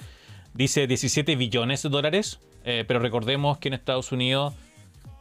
[0.57, 2.39] dice 17 billones de dólares.
[2.65, 4.53] Eh, pero recordemos que en Estados Unidos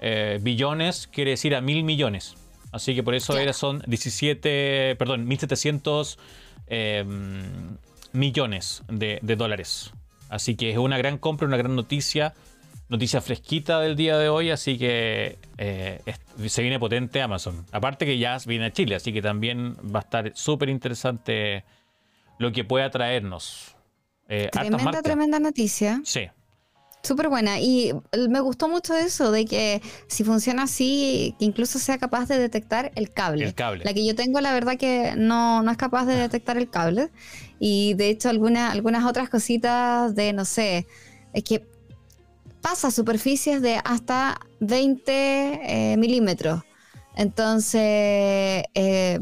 [0.01, 2.35] eh, billones quiere decir a mil millones.
[2.73, 3.43] Así que por eso Claro.
[3.45, 6.19] era, son 17, perdón, 1700
[6.67, 7.05] eh,
[8.13, 9.93] millones de, de dólares.
[10.29, 12.35] Así que es una gran compra, una gran noticia.
[12.89, 17.65] Noticia fresquita del día de hoy, así que eh, es- se viene potente Amazon.
[17.73, 21.65] Aparte que ya viene a Chile, así que también va a estar súper interesante
[22.39, 23.76] lo que pueda traernos.
[24.29, 26.01] Eh, Tremenda, tremenda noticia.
[26.05, 26.23] Sí,
[27.03, 27.61] Súper buena.
[27.61, 27.93] Y
[28.29, 32.91] me gustó mucho eso de que si funciona así, que incluso sea capaz de detectar
[32.97, 33.45] el cable.
[33.45, 33.85] el cable.
[33.85, 37.11] La que yo tengo, la verdad que no, no es capaz de detectar el cable.
[37.61, 40.89] Y de hecho, alguna- algunas otras cositas de, no sé,
[41.33, 41.65] es que
[42.61, 46.65] pasa superficies de hasta 20 eh, milímetros.
[47.15, 49.21] Entonces, eh,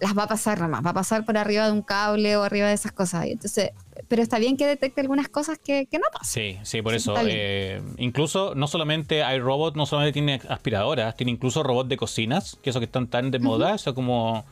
[0.00, 2.68] las va a pasar nomás, va a pasar por arriba de un cable o arriba
[2.68, 3.26] de esas cosas.
[3.26, 3.70] Y Entonces,
[4.08, 6.26] pero está bien que detecte algunas cosas que, que no pasan.
[6.26, 7.14] Sí, sí, por Sí, eso.
[7.26, 12.58] eh, incluso, no solamente hay robots, no solamente tiene aspiradoras, tiene incluso robots de cocinas,
[12.62, 14.44] que eso que están tan de moda, eso como,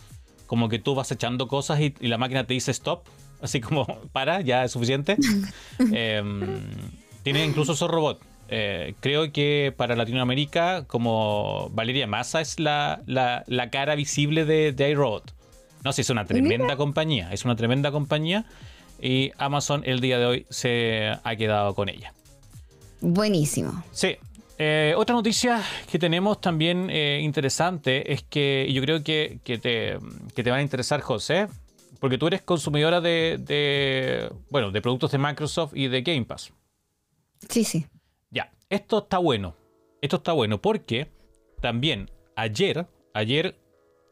[0.47, 3.05] como que tú vas echando cosas y, y la máquina te dice stop,
[3.42, 5.16] así como para, ya es suficiente.
[5.92, 6.61] Em,
[7.22, 8.20] tiene incluso esos robots.
[8.49, 14.72] Eh, creo que para Latinoamérica, como Valeria Massa es la, la, la cara visible de,
[14.72, 15.34] de iRobot.
[15.82, 18.45] No sé, es una tremenda compañía, es una tremenda compañía.
[19.05, 22.14] Y Amazon el día de hoy se ha quedado con ella.
[23.02, 23.84] Buenísimo.
[23.92, 24.16] Sí.
[24.57, 29.98] Eh, otra noticia que tenemos también eh, interesante es que yo creo que, que, te,
[30.34, 31.48] que te van a interesar, José,
[32.00, 36.52] porque tú eres consumidora de, de, bueno, de productos de Microsoft y de Game Pass.
[37.48, 37.86] Sí, sí.
[38.30, 39.55] Ya, esto está bueno.
[40.00, 41.09] Esto está bueno porque
[41.61, 43.59] también ayer, ayer,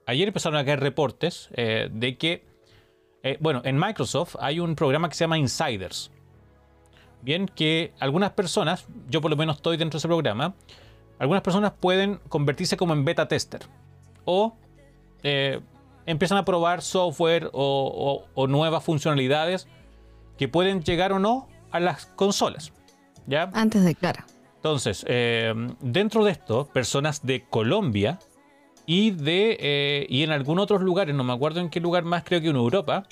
[0.07, 2.45] ayer empezaron a caer reportes eh, de que,
[3.23, 6.11] eh, bueno, en Microsoft hay un programa que se llama Insiders.
[7.23, 10.55] Bien, que algunas personas, yo por lo menos estoy dentro de ese programa,
[11.18, 13.61] algunas personas pueden convertirse como en beta tester.
[14.25, 14.57] O
[15.23, 15.61] eh,
[16.05, 19.68] empiezan a probar software o, o, o, nuevas funcionalidades
[20.37, 22.73] que pueden llegar o no a las consolas.
[23.27, 23.51] ¿ya?
[23.55, 24.25] Antes de, claro.
[24.57, 28.18] Entonces, eh, dentro de esto, personas de Colombia
[28.93, 32.24] y de eh, y en algunos otros lugares, no me acuerdo en qué lugar más,
[32.24, 33.05] creo que en Europa,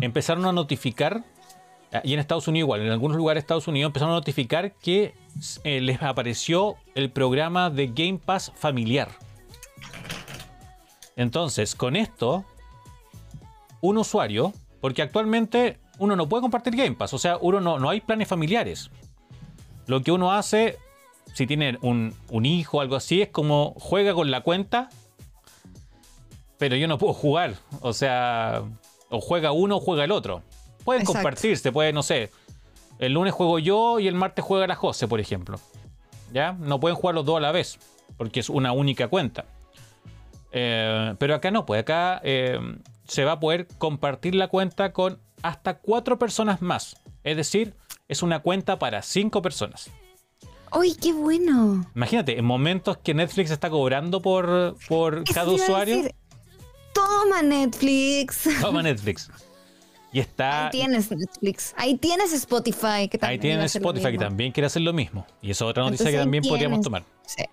[0.00, 1.22] empezaron a notificar,
[2.02, 5.14] y en Estados Unidos igual, en algunos lugares de Estados Unidos empezaron a notificar que
[5.62, 9.10] eh, les apareció el programa de Game Pass familiar.
[11.14, 12.44] Entonces, con esto,
[13.80, 17.88] un usuario, porque actualmente uno no puede compartir Game Pass, o sea, uno no, no
[17.88, 18.90] hay planes familiares.
[19.86, 20.76] Lo que uno hace,
[21.34, 24.88] si tiene un, un hijo o algo así, es como juega con la cuenta,
[26.58, 27.54] pero yo no puedo jugar.
[27.80, 28.62] O sea,
[29.08, 30.42] o juega uno o juega el otro.
[30.84, 31.18] Pueden Exacto.
[31.18, 32.30] compartirse, puede, no sé.
[32.98, 35.58] El lunes juego yo y el martes juega la Jose, por ejemplo.
[36.32, 36.52] ¿Ya?
[36.52, 37.78] No pueden jugar los dos a la vez,
[38.16, 39.46] porque es una única cuenta.
[40.52, 42.58] Eh, pero acá no, pues acá eh,
[43.04, 46.96] se va a poder compartir la cuenta con hasta cuatro personas más.
[47.24, 47.74] Es decir,
[48.08, 49.90] es una cuenta para cinco personas.
[50.72, 51.84] ¡Uy, qué bueno!
[51.94, 56.14] Imagínate, en momentos que Netflix está cobrando por, por Eso cada usuario, decir.
[56.92, 58.48] Toma Netflix.
[58.60, 59.30] toma Netflix.
[60.12, 60.66] Y está.
[60.66, 61.74] Ahí tienes Netflix.
[61.76, 63.08] Ahí tienes Spotify.
[63.08, 65.26] Que Ahí también tienes Spotify que también quiere hacer lo mismo.
[65.40, 67.04] Y esa es otra noticia Entonces que también podríamos tomar.
[67.26, 67.44] Sí.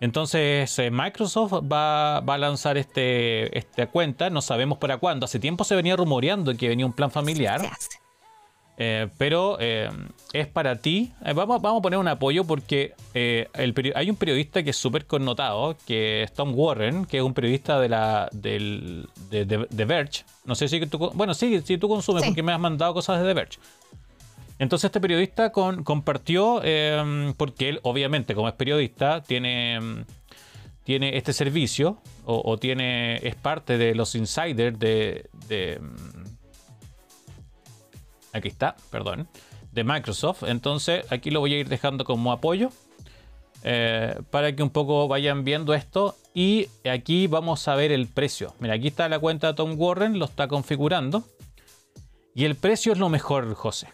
[0.00, 4.30] Entonces, eh, Microsoft va, va a lanzar este, esta cuenta.
[4.30, 5.26] No sabemos para cuándo.
[5.26, 7.60] Hace tiempo se venía rumoreando que venía un plan familiar.
[7.60, 7.99] Hace.
[8.82, 9.90] Eh, pero eh,
[10.32, 11.12] es para ti.
[11.22, 15.04] Eh, vamos, vamos a poner un apoyo porque el hay un periodista que es súper
[15.06, 19.84] connotado, que es Tom Warren, que es un periodista de la del, de, de- de
[19.84, 20.24] Verge.
[20.46, 21.10] No sé si tú...
[21.12, 22.30] Bueno, sí, si tú consumes, Sí.
[22.30, 23.58] porque me has mandado cosas de The Verge.
[24.58, 26.62] Entonces este periodista con- compartió,
[27.36, 29.78] porque él obviamente como es periodista, tiene,
[30.84, 35.80] tiene este servicio o, o tiene es parte de los insiders de, de,
[38.32, 39.28] aquí está, perdón,
[39.72, 40.42] de Microsoft.
[40.44, 42.70] Entonces aquí lo voy a ir dejando como apoyo
[43.62, 46.16] eh, para que un poco vayan viendo esto.
[46.34, 48.54] Y aquí vamos a ver el precio.
[48.60, 51.24] Mira, aquí está la cuenta de Tom Warren, lo está configurando.
[52.34, 53.88] Y el precio es lo mejor, José.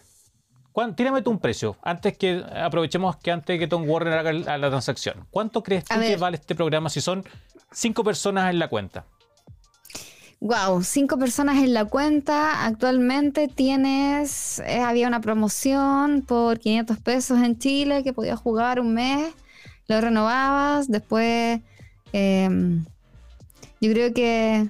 [0.73, 1.77] ¿Cuán- Tírame tú un precio.
[1.83, 5.27] Antes que aprovechemos que antes que Tom Warren haga la transacción.
[5.31, 7.25] ¿Cuánto crees tú que vale este programa si son
[7.73, 9.07] cinco personas en la cuenta?
[10.41, 12.67] Wow, cinco personas en la cuenta.
[12.67, 18.93] Actualmente tienes, eh, había una promoción por 500 pesos en Chile que podías jugar un
[18.95, 19.33] mes,
[19.89, 21.61] lo renovabas, después
[22.13, 22.85] em,
[23.81, 24.69] yo creo que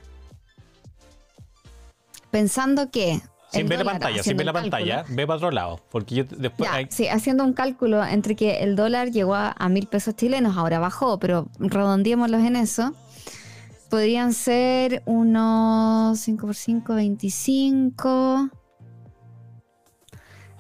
[2.31, 3.21] pensando que...
[3.51, 5.81] Sin ver la pantalla, sin ver la cálculo, pantalla, ve para otro lado.
[5.91, 6.69] Porque yo después.
[6.69, 10.15] ya, hay- sí, haciendo un cálculo entre que el dólar llegó a, a mil pesos
[10.15, 12.93] chilenos, ahora bajó, pero redondeémoslos en eso.
[13.91, 18.49] Podrían ser unos 5 por 5, 25.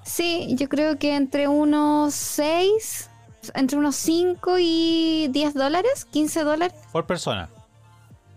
[0.05, 3.11] Sí, yo creo que entre unos 6,
[3.55, 7.49] entre unos 5 y 10 dólares, 15 dólares por persona.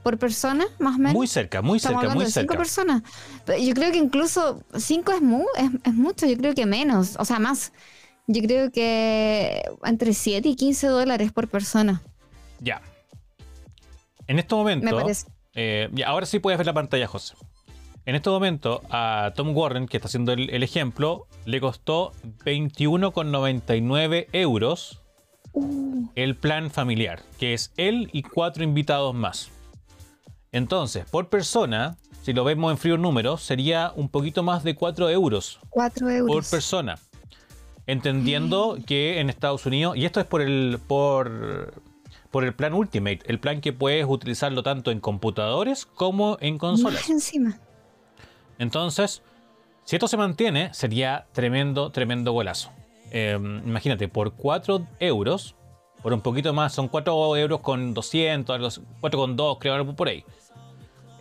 [0.02, 1.14] por persona, más o menos.
[1.14, 2.58] Muy cerca, muy Estamos cerca, muy de cinco cerca.
[2.58, 3.04] personas.
[3.62, 7.26] Yo creo que incluso cinco es, mu es, es mucho, yo creo que menos, o
[7.26, 7.72] sea, más.
[8.26, 12.02] Yo creo que entre 7 y 15 dólares por persona,
[12.60, 12.82] Ya.
[14.30, 14.96] En este me momento.
[14.96, 15.28] parece.
[15.56, 17.36] eh, ya, ahora sí puedes ver la pantalla, José.
[18.06, 22.14] En este momento, a Tom Warren, que está haciendo el, el ejemplo, le costó
[22.46, 25.02] 21,99 euros
[25.52, 29.50] Uh, el plan familiar, que es él y cuatro invitados más.
[30.52, 35.10] Entonces, por persona, si lo vemos en frío números, sería un poquito más de 4
[35.10, 36.50] euros 4 por euros.
[36.52, 37.00] persona.
[37.88, 41.74] Entendiendo que en Estados Unidos, y esto es por el, por,
[42.32, 47.10] por el plan Ultimate, el plan que puedes utilizarlo tanto en computadores como en consolas.
[47.10, 47.60] Encima.
[48.58, 49.22] Entonces,
[49.84, 52.72] si esto se mantiene, sería tremendo, tremendo golazo.
[53.12, 55.56] Eh, imagínate, por 4 euros,
[56.04, 59.74] por un poquito más, son 4 euros con 200, algo así, 4 con 2, creo,
[59.74, 60.24] algo por ahí.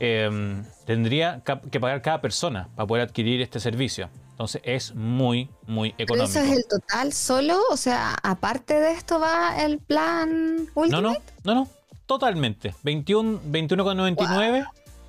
[0.00, 4.09] eh, tendría que pagar cada persona para poder adquirir este servicio.
[4.39, 6.39] Entonces es muy, muy Pero económico.
[6.39, 11.20] eso es el total solo, o sea, aparte de esto va el plan No, Ultimate.
[11.43, 11.68] no, no, no,
[12.07, 12.72] totalmente.
[12.84, 14.64] 21 21,99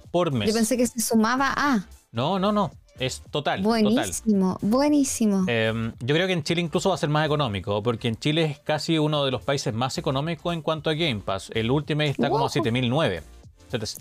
[0.10, 0.50] por mes.
[0.50, 1.86] Yo pensé que se sumaba a.
[2.12, 2.72] No, no, no.
[2.98, 3.62] Es total.
[3.62, 3.84] total.
[3.84, 5.46] Buenísimo, buenísimo.
[5.48, 8.46] Eh, yo creo que en Chile incluso va a ser más económico, porque en Chile
[8.46, 11.52] es casi uno de los países más económicos en cuanto a Game Pass.
[11.54, 12.50] El Ultimate está como a Wow.
[12.50, 13.22] 7009.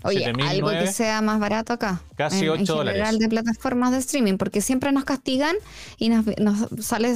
[0.03, 0.79] Oye, algo 7009.
[0.79, 2.01] que sea más barato acá.
[2.15, 3.19] Casi en, ocho en general dólares.
[3.19, 5.55] de plataformas de streaming, porque siempre nos castigan
[5.97, 7.15] y nos, nos sale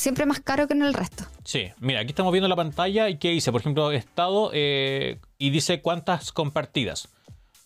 [0.00, 1.24] siempre más caro que en el resto.
[1.44, 5.50] Sí, mira, aquí estamos viendo la pantalla y qué dice, por ejemplo, estado eh, y
[5.50, 7.08] dice cuántas compartidas.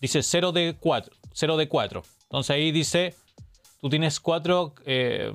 [0.01, 2.03] Dice 0 de 4, 0 de 4.
[2.23, 3.15] Entonces ahí dice,
[3.79, 5.31] tú tienes cuatro, eh,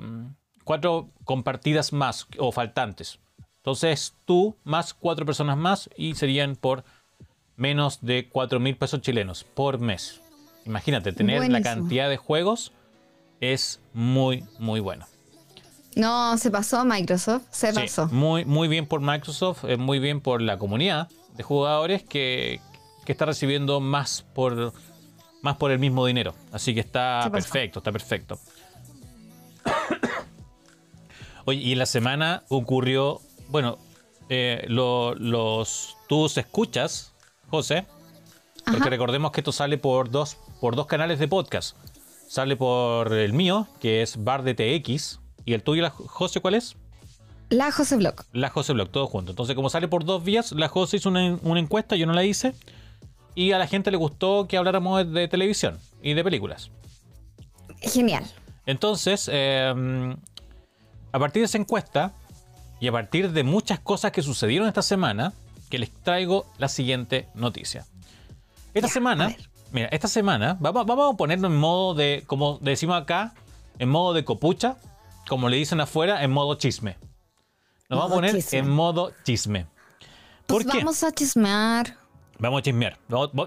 [0.63, 3.19] cuatro compartidas más o faltantes.
[3.57, 6.83] Entonces tú más cuatro personas más y serían por
[7.61, 10.19] menos de 4 mil pesos chilenos por mes.
[10.65, 12.71] Imagínate, tener la cantidad de juegos
[13.39, 15.05] es muy, muy bueno.
[15.95, 18.07] No, se pasó Microsoft, se Sí, pasó.
[18.07, 22.61] muy, muy bien por Microsoft, eh, muy bien por la comunidad de jugadores que,
[23.05, 24.73] que está recibiendo más por,
[25.43, 26.33] más por el mismo dinero.
[26.51, 28.39] Así que está perfecto, está perfecto.
[31.45, 33.77] Oye, y en la semana ocurrió, bueno,
[34.29, 37.10] eh, lo- los tus escuchas,
[37.51, 37.85] José,
[38.65, 41.75] porque recordemos que esto sale por dos, por dos canales de podcast.
[42.27, 46.55] Sale por el mío, que es Bar de TX, y el tuyo, la- José, ¿cuál
[46.55, 46.75] es?
[47.49, 48.23] La José Block.
[48.31, 49.31] La José Blog, todo junto.
[49.31, 52.23] Entonces, como sale por dos vías, la José hizo una, una encuesta, yo no la
[52.23, 52.55] hice.
[53.35, 56.71] Y a la gente le gustó que habláramos de, de televisión y de películas.
[57.81, 58.23] Genial.
[58.65, 60.15] Entonces, eh,
[61.11, 62.13] a partir de esa encuesta
[62.79, 65.33] y a partir de muchas cosas que sucedieron esta semana,
[65.71, 67.85] que les traigo la siguiente noticia.
[68.75, 69.35] Esta Ya, semana,
[69.71, 73.33] mira, esta semana, vamos, vamos a ponernos en modo de, como decimos acá,
[73.79, 74.77] en modo de copucha,
[75.27, 76.97] como le dicen afuera, en modo chisme.
[77.89, 78.59] Nos vamos a poner chisme.
[78.59, 79.65] en modo chisme.
[80.45, 80.77] ¿Por Pues qué?
[80.79, 81.97] vamos a chismear.
[82.39, 82.97] Vamos a chismear.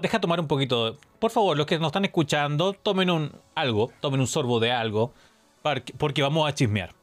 [0.01, 0.97] Deja tomar un poquito.
[1.19, 5.13] Por favor, los que nos están escuchando, tomen un algo, tomen un sorbo de algo,
[5.61, 6.93] porque, porque vamos a chismear.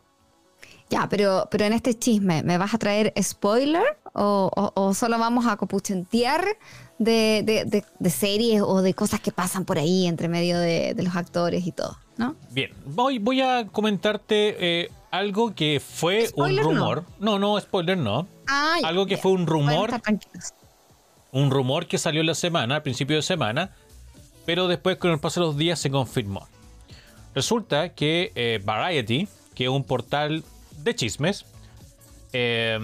[0.91, 5.19] Ya, pero, pero en este chisme, ¿me vas a traer spoiler o, o- o solo
[5.19, 6.45] vamos a copuchentear
[6.99, 10.95] de, de- de- de series o de cosas que pasan por ahí entre medio de,
[11.03, 11.97] los actores y todo?
[12.17, 12.37] ¿No?
[12.51, 17.05] Bien, voy, voy a comentarte eh, algo que fue Spoiler un rumor.
[17.19, 17.39] No.
[17.39, 18.27] no, spoiler no.
[18.47, 19.91] Ah, Algo que fue un rumor,
[21.33, 23.71] un rumor que salió la semana, al principio de semana,
[24.45, 26.47] pero después con el paso de los días se confirmó.
[27.35, 30.45] Resulta que eh, Variety, que es un portal
[30.79, 31.47] de chismes,
[32.35, 32.79] eh,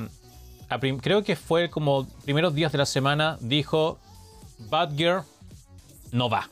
[1.00, 3.98] creo que fue como primeros días de la semana, dijo
[4.58, 5.22] Batgirl
[6.12, 6.48] no va.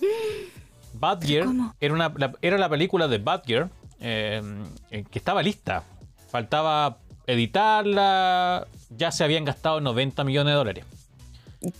[0.94, 1.74] Batgirl ¿Cómo?
[1.80, 3.70] era, una, la, era la película de Batgirl
[4.00, 4.42] eh,
[4.90, 5.84] eh, que estaba lista.
[6.30, 10.84] Faltaba editarla, ya se habían gastado 90 millones de dólares.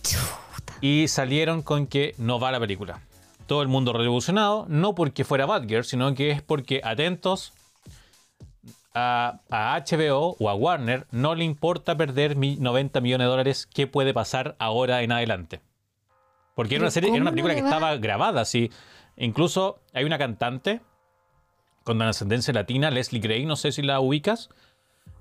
[0.03, 0.73] Chuta.
[0.81, 2.99] Y salieron con que no va la película.
[3.47, 7.53] Todo el mundo revolucionado, no porque fuera Batgirl, sino que es porque atentos
[8.93, 13.67] a, a HBO o a Warner no le importa perder mi 90 millones de dólares.
[13.73, 15.61] ¿Qué puede pasar ahora en adelante?
[16.55, 18.69] Porque era una serie, era ¿cómo una película que estaba grabada, así.
[19.17, 20.81] Incluso hay una cantante
[21.83, 24.49] con ascendencia latina, Leslie Gray, no sé si la ubicas.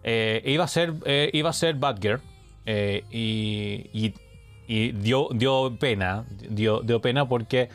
[0.03, 2.21] Eh, iba a ser, eh, iba a ser Batgirl
[2.66, 4.14] eh, y, y-
[4.66, 7.68] y dio, dio pena, dio, dio pena porque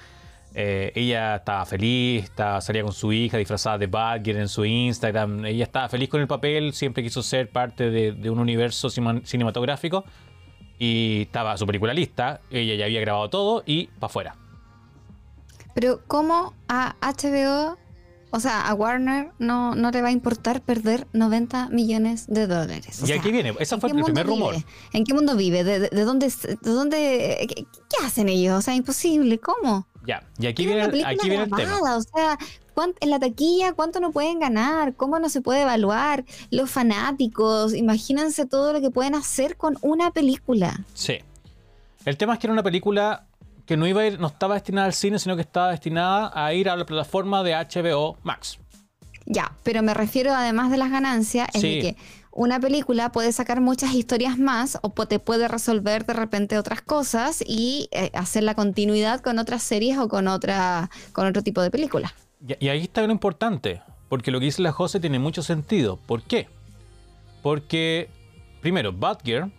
[0.58, 5.46] eh, ella estaba feliz, estaba, salía con su hija disfrazada de Batgirl en su Instagram,
[5.46, 10.06] ella estaba feliz con el papel, siempre quiso ser parte de, de un universo cinematográfico
[10.80, 14.36] y estaba su película lista, ella ya había grabado todo y para afuera.
[15.74, 17.78] Pero ¿cómo a HBO,
[18.32, 23.02] o sea, a Warner no, no le va a importar perder 90 millones de dólares?
[23.02, 24.54] O y sea, aquí viene, ese ¿en fue el primer rumor.
[24.56, 24.66] vive?
[24.94, 25.64] ¿En qué mundo vive?
[25.66, 28.58] ¿De, de- de dónde, de dónde, qué, qué hacen ellos?
[28.58, 29.38] O sea, imposible.
[29.40, 29.88] ¿Cómo?
[30.08, 31.58] Ya, y aquí viene, aquí viene el tema.
[31.58, 32.38] grabada, O sea,
[32.74, 34.94] ¿cuán- en la taquilla, ¿cuánto no pueden ganar?
[34.96, 36.26] ¿Cómo no se puede evaluar?
[36.52, 40.80] Los fanáticos, imagínense todo lo que pueden hacer con una película.
[40.94, 41.18] Sí.
[42.06, 43.26] El tema es que era una película
[43.66, 46.54] que no iba a ir, no estaba destinada al cine, sino que estaba destinada a
[46.54, 48.60] ir a la plataforma de HBO Max.
[49.26, 51.76] Ya, pero me refiero además de las ganancias, es Sí.
[51.78, 51.98] de que
[52.36, 57.42] una película puede sacar muchas historias más o te puede resolver de repente otras cosas
[57.48, 61.72] y eh, hacer la continuidad con otras series o con otra con otro tipo de
[61.72, 62.14] película.
[62.48, 65.98] Y, y ahí está lo importante, porque lo que dice la José tiene mucho sentido.
[65.98, 66.48] ¿Por qué?
[67.42, 68.10] Porque,
[68.62, 69.52] primero, Batgirl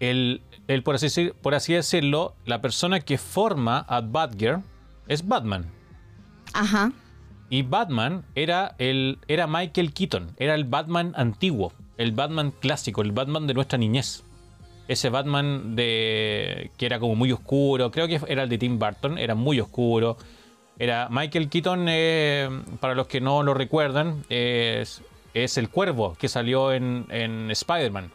[0.00, 4.62] el, el, por, así, decir- por así decirlo, la persona que forma a Batgirl
[5.08, 5.66] es Batman.
[6.52, 6.92] Ajá.
[7.48, 13.12] Y Batman era, el, era Michael Keaton, era el Batman antiguo, el Batman clásico, el
[13.12, 14.24] Batman de nuestra niñez.
[14.88, 19.18] Ese Batman de que era como muy oscuro, creo que era el de Tim Burton,
[19.18, 20.16] era muy oscuro.
[20.78, 26.28] Era Michael Keaton, eh, para los que no lo recuerdan, es, es el cuervo que
[26.28, 28.10] salió en, en Spider-Man.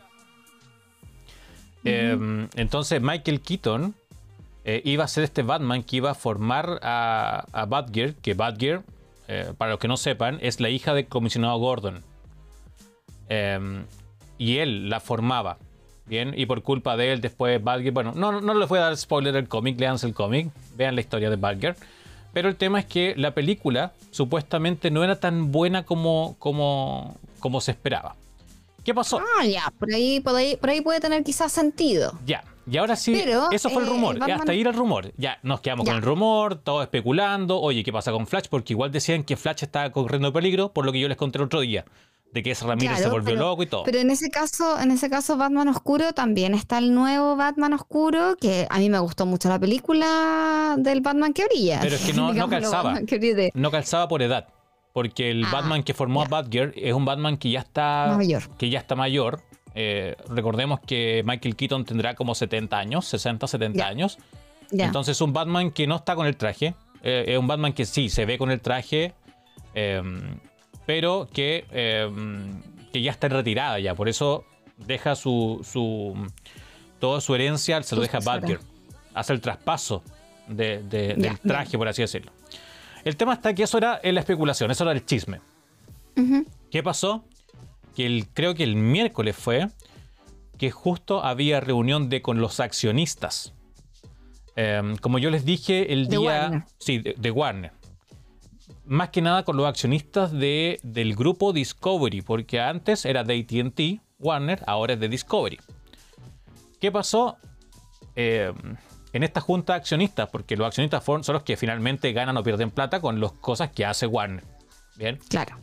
[1.84, 3.96] Eh, entonces Michael Keaton
[4.64, 8.84] eh, iba a ser este Batman que iba a formar a, a Batgirl, que Batgirl,
[9.34, 12.04] eh, para los que no sepan, es la hija del comisionado Gordon.
[13.30, 13.86] Eh,
[14.38, 15.58] y él la formaba.
[16.06, 18.98] Bien, y por culpa de él después Batgirl, bueno, no, no les voy a dar
[18.98, 21.78] spoiler del cómic, leanse el cómic, vean la historia de Batgirl.
[22.34, 27.62] Pero el tema es que la película supuestamente no era tan buena como, como, como
[27.62, 28.18] se esperaba.
[28.84, 29.22] ¿Qué pasó?
[29.40, 32.20] Ah, ya, por ahí, por ahí, por ahí puede tener quizás sentido.
[32.26, 34.20] Ya, y ahora sí, Pero, eso fue el eh, rumor.
[34.20, 35.12] Batman- hasta ahí era el rumor.
[35.18, 35.92] Ya, nos quedamos Ya.
[35.94, 37.60] con el rumor, todos especulando.
[37.60, 38.46] Oye, ¿qué pasa con Flash?
[38.50, 41.46] Porque igual decían que Flash estaba corriendo peligro, por lo que yo les conté el
[41.46, 41.86] otro día.
[42.34, 43.84] De que ese Ramírez se volvió pero- loco y todo.
[43.84, 48.38] Pero en ese caso, en ese caso, Batman Oscuro también está el nuevo Batman Oscuro,
[48.40, 51.80] que a mí me gustó mucho la película del Batman que brilla.
[51.82, 53.00] Pero es que no- calzaba.
[53.54, 54.48] No calzaba por edad.
[54.94, 56.26] Porque el Ah, Batman que formó a.
[56.28, 58.44] Batgirl es un Batman que ya está Mayor.
[58.58, 59.42] que ya está mayor.
[59.76, 63.88] Eh, recordemos que Michael Keaton tendrá como 70 años, 60, 70 Ya.
[63.88, 64.18] años.
[64.72, 64.86] Ya.
[64.86, 66.76] Entonces es un Batman que no está con el traje.
[67.04, 69.14] Eh, es un Batman que sí, se ve con el traje.
[69.74, 70.02] eh,
[70.86, 72.10] pero que, eh,
[72.92, 73.96] que ya está en retirada ya.
[73.96, 74.44] Por eso
[74.78, 76.14] deja su, su
[77.00, 78.22] toda su herencia, se lo deja a.
[78.22, 78.60] Batgirl.
[79.14, 80.04] Hace el traspaso
[80.48, 82.32] de- de- Ya, del traje, por así decirlo.
[83.06, 85.40] El tema está que eso era la especulación, eso era el chisme.
[86.70, 87.24] ¿Qué pasó?
[87.96, 89.68] Que el, creo que el miércoles fue
[90.58, 93.54] que justo había reunión de con los accionistas.
[94.56, 96.42] Em, como yo les dije el De día.
[96.42, 96.64] Warner.
[96.78, 97.72] Sí, de, de Warner.
[98.86, 104.02] Más que nada con los accionistas de, del grupo Discovery, porque antes era de ATT,
[104.20, 105.60] Warner, ahora es de Discovery.
[106.80, 107.38] ¿Qué pasó?
[108.16, 108.76] Em,
[109.14, 112.72] en esta junta de accionistas, porque los accionistas son los que finalmente ganan o pierden
[112.72, 114.44] plata con las cosas que hace Warner.
[114.96, 115.20] Bien.
[115.30, 115.58] Claro.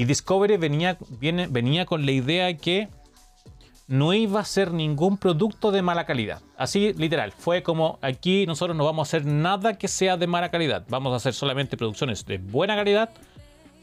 [0.00, 0.96] Y Discovery venía,
[1.84, 2.88] con la idea que
[3.86, 6.40] no iba a ser ningún producto de mala calidad.
[6.56, 7.32] Así, literal.
[7.32, 10.86] Fue como aquí nosotros no vamos a hacer nada que sea de mala calidad.
[10.88, 13.10] Vamos a hacer solamente producciones de buena calidad,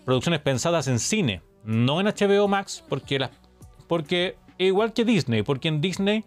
[0.05, 3.29] producciones pensadas en cine, no en HBO Max, porque, las,
[3.87, 6.23] porque igual que Disney, porque en Disney,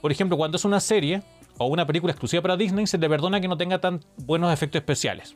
[0.00, 1.20] por ejemplo, cuando es una serie
[1.58, 4.80] o una película exclusiva para Disney, se le perdona que no tenga tan buenos efectos
[4.80, 5.34] especiales.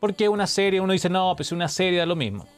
[0.00, 2.48] Porque una serie, uno dice, no, pues una serie da lo mismo.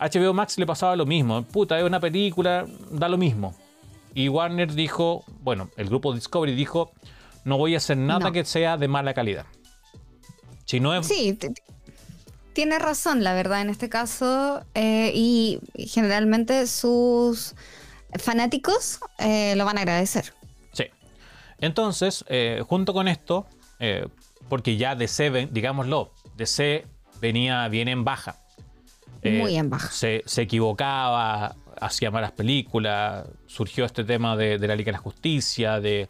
[0.00, 1.42] HBO Max le pasaba lo mismo.
[1.42, 3.54] Puta, es una película, da lo mismo.
[4.14, 6.90] Y Warner dijo, bueno, el grupo Discovery dijo,
[7.44, 8.32] no voy a hacer nada No.
[8.32, 9.46] que sea de mala calidad.
[10.64, 11.06] Si no es...
[11.06, 11.38] Sí,
[12.52, 14.64] tiene razón, la verdad, en este caso.
[14.74, 17.54] eh, y generalmente sus
[18.18, 20.32] fanáticos eh, lo van a agradecer.
[20.72, 20.84] Sí.
[21.58, 23.46] Entonces, eh, junto con esto,
[24.48, 26.86] porque ya DC, digámoslo, DC
[27.20, 28.36] venía bien en baja.
[29.22, 29.90] Eh, Muy en baja.
[29.90, 34.98] Se, se equivocaba, hacía malas películas, surgió este tema de, de la Liga de la
[34.98, 36.08] Justicia, de...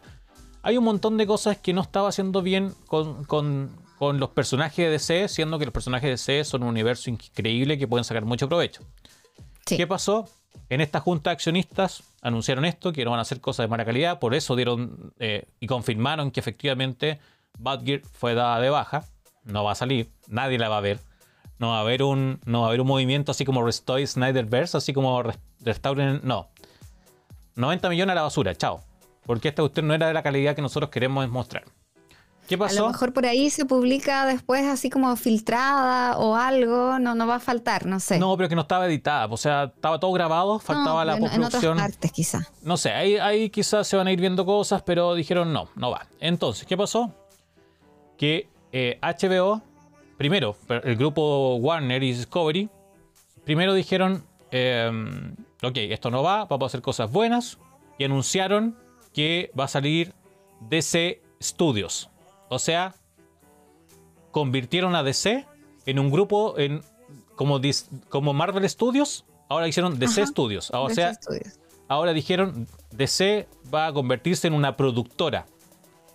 [0.63, 4.77] Hay un montón de cosas que no estaba haciendo bien con, con- con los personajes
[4.85, 8.25] de DC, siendo que los personajes de DC son un universo increíble que pueden sacar
[8.25, 8.81] mucho provecho.
[9.65, 9.77] Sí.
[9.77, 10.27] ¿Qué pasó?
[10.69, 13.85] En esta junta de accionistas anunciaron esto, que no van a hacer cosas de mala
[13.85, 17.19] calidad, por eso dieron eh, y confirmaron que efectivamente
[17.59, 19.05] Batgirl fue dada de baja,
[19.43, 20.99] no va a salir, nadie la va a ver,
[21.61, 24.75] no va a haber un, no va a haber un movimiento así como Restoy Snyderverse,
[24.77, 26.49] así como res- restauren, no.
[27.55, 28.81] 90 millones a la basura, chao.
[29.25, 31.63] Porque esta cuestión no era de la calidad que nosotros queremos mostrar.
[32.47, 32.81] ¿Qué A pasó?
[32.81, 37.35] lo mejor por ahí se publica después así como filtrada o algo, no, no va
[37.35, 38.17] a faltar, no sé.
[38.17, 41.23] No, pero que no estaba editada, o sea, estaba todo grabado, faltaba No, la en,
[41.23, 41.73] en postproducción.
[41.73, 42.39] otras partes quizá.
[42.63, 45.91] No sé, ahí, ahí quizás se van a ir viendo cosas, pero dijeron no, no
[45.91, 46.07] va.
[46.19, 47.13] Entonces, ¿qué pasó?
[48.17, 49.61] Que eh, HBO,
[50.21, 52.69] primero, el grupo Warner y Discovery,
[53.43, 54.91] primero dijeron, eh,
[55.63, 57.57] ok, esto no va, vamos a hacer cosas buenas,
[57.97, 58.77] y anunciaron
[59.13, 60.13] que va a salir
[60.69, 62.09] DC Studios.
[62.49, 62.93] O sea,
[64.29, 65.45] convirtieron a DC
[65.87, 66.81] en un grupo en
[67.35, 70.69] como, dis- como Marvel Studios, ahora hicieron DC Ajá, Studios.
[70.71, 71.59] O de sea, esos estudios.
[71.87, 75.47] ahora dijeron DC va a convertirse en una productora.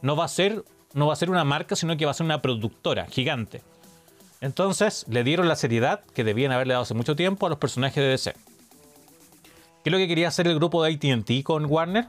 [0.01, 2.25] No va a ser, no va a ser una marca, sino que va a ser
[2.25, 3.63] una productora gigante.
[4.47, 7.97] Entonces le dieron la seriedad que debían haberle dado hace mucho tiempo a los personajes
[7.97, 8.33] de DC.
[8.33, 12.09] ¿Qué es lo que quería hacer el grupo de ATT con Warner?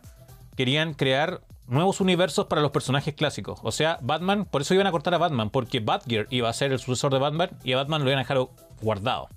[0.58, 3.60] querían crear nuevos universos para los personajes clásicos.
[3.64, 6.72] O sea, Batman, por eso iban a cortar a Batman, porque Batgear iba a ser
[6.72, 8.40] el sucesor de Batman y a Batman lo iban a dejar
[8.82, 9.30] guardado.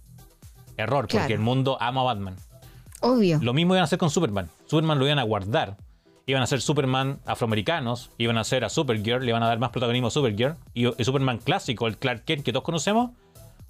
[0.79, 2.37] Error, porque el mundo ama a Batman.
[3.01, 3.39] Obvio.
[3.43, 4.49] Lo mismo iban a hacer con Superman.
[4.67, 5.77] Superman lo iban a guardar.
[6.31, 9.71] Iban a ser Superman afroamericanos, iban a hacer a Supergirl, le iban a dar más
[9.71, 10.55] protagonismo a Supergirl.
[10.75, 13.11] Y el Superman clásico, el Clark Kent que todos conocemos,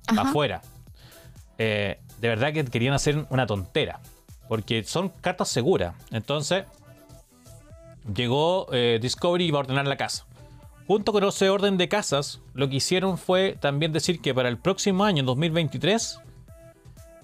[0.06, 0.28] Ajá.
[0.28, 0.60] afuera.
[1.56, 4.00] Eh, de verdad que querían hacer una tontera.
[4.46, 5.94] Porque son cartas seguras.
[6.10, 6.64] Entonces,
[8.14, 10.26] llegó eh, Discovery y iba a ordenar la casa.
[10.86, 14.58] Junto con ese orden de casas, lo que hicieron fue también decir que para el
[14.58, 16.20] próximo año, en 2023,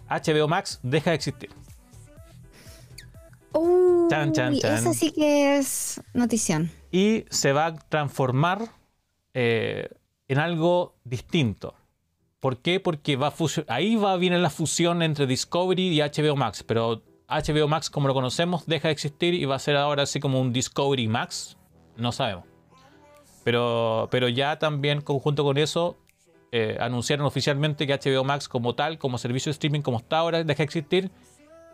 [0.09, 1.51] HBO Max deja de existir.
[3.57, 4.75] Uy, Chan, chan, chan.
[4.75, 6.71] Esa sí que es notición.
[6.93, 8.63] y se va a transformar
[9.35, 9.89] eh,
[10.29, 11.75] en algo distinto.
[12.41, 12.81] ¿Por qué?
[12.81, 13.35] Porque va a
[13.69, 18.07] ahí va a venir la fusión entre Discovery y HBO Max, pero HBO Max como
[18.07, 21.57] lo conocemos deja de existir y va a ser ahora así como un Discovery Max,
[21.97, 22.45] no sabemos.
[23.43, 25.97] Pero, pero ya también conjunto con eso
[26.53, 30.45] eh, anunciaron oficialmente que HBO Max como tal, como servicio de streaming como está ahora,
[30.45, 31.11] deja de existir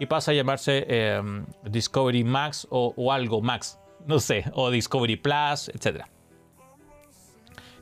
[0.03, 1.23] y pasa a llamarse eh,
[1.63, 6.07] Discovery Max o, o algo Max, no sé, o Discovery Plus, etc.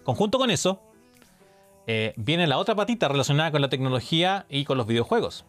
[0.04, 0.82] Conjunto con eso,
[1.86, 5.46] eh, viene la otra patita relacionada con la tecnología y con los videojuegos.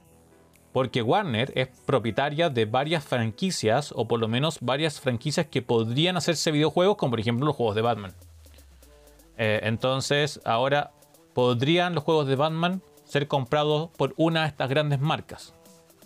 [0.72, 6.15] Porque Warner es propietaria de varias franquicias, o por lo menos varias franquicias que podrían
[6.15, 8.13] hacerse videojuegos, como por ejemplo los juegos de Batman.
[9.38, 10.91] Eh, entonces, ahora
[11.34, 15.53] podrían los juegos de Batman ser comprados por una de estas grandes marcas.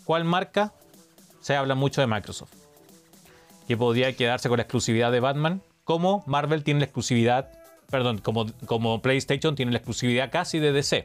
[0.06, 0.74] ¿Cuál marca?
[1.42, 2.54] Se habla mucho de Microsoft.
[3.68, 7.50] Que podría quedarse con la exclusividad de Batman, como Marvel tiene la exclusividad,
[7.90, 10.98] perdón, como, como PlayStation tiene la exclusividad casi de DC.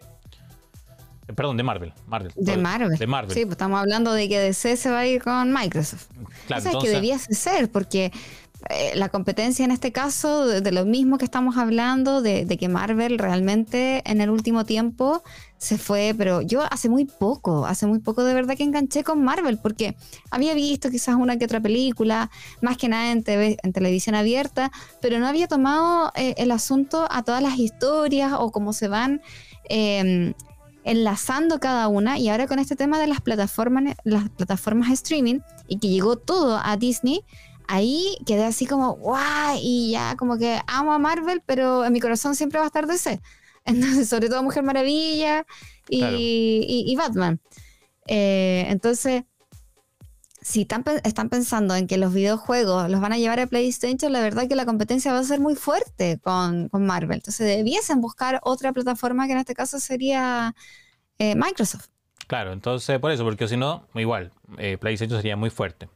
[1.28, 1.92] Eh, Perdón, de Marvel.
[2.06, 2.98] Marvel De Marvel.
[2.98, 3.32] De Marvel.
[3.34, 6.06] Sí, pues estamos hablando de que DC se va a ir con Microsoft.
[6.10, 8.12] Claro, o sea, es entonces- que debiese ser, porque
[8.68, 13.18] eh, la competencia en este caso, de, lo mismo que estamos hablando, de, que Marvel
[13.18, 15.22] realmente en el último tiempo
[15.56, 19.24] se fue, pero yo hace muy poco, hace muy poco de verdad que enganché con
[19.24, 19.96] Marvel, porque
[20.30, 22.30] había visto quizás una que otra película,
[22.60, 27.08] más que nada en, TV en televisión abierta, pero no había tomado eh, el asunto
[27.10, 29.22] a todas las historias o cómo se van...
[29.68, 30.34] eh,
[30.82, 35.78] enlazando cada una y ahora con este tema de las plataformas las plataformas streaming y
[35.78, 37.22] que llegó todo a Disney
[37.70, 42.00] ahí quedé así como guau y ya como que amo a Marvel pero en mi
[42.00, 43.20] corazón siempre va a estar DC
[43.64, 45.46] entonces sobre todo Mujer Maravilla
[45.88, 46.16] y, Claro.
[46.18, 47.40] y- y Batman
[48.06, 49.22] Eh, entonces
[50.42, 54.20] si están, están pensando en que los videojuegos los van a llevar a PlayStation, la
[54.20, 57.16] verdad que la competencia va a ser muy fuerte con, con Marvel.
[57.16, 60.54] Entonces debiesen buscar otra plataforma que en este caso sería
[61.18, 61.88] eh, Microsoft.
[62.26, 65.88] Claro, entonces por eso, porque si no, igual, eh, PlayStation sería muy fuerte.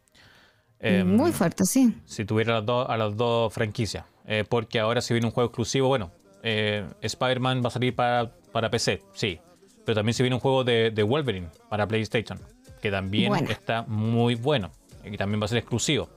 [0.86, 1.94] Eh, muy fuerte, sí.
[2.04, 4.04] Si tuviera las dos- a las dos franquicias.
[4.26, 6.10] Eh, porque ahora si viene un juego exclusivo, bueno,
[6.42, 9.38] eh, Spider-Man va a salir para, para PC, sí.
[9.84, 12.38] Pero también si viene un juego de, de Wolverine para PlayStation,
[12.80, 13.50] que también Bueno.
[13.50, 14.70] está muy bueno.
[15.04, 16.08] Y también va a ser exclusivo.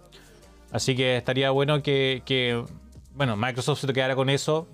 [0.71, 2.61] Así que estaría bueno que, que,
[3.13, 4.67] bueno, Microsoft se quedara con eso.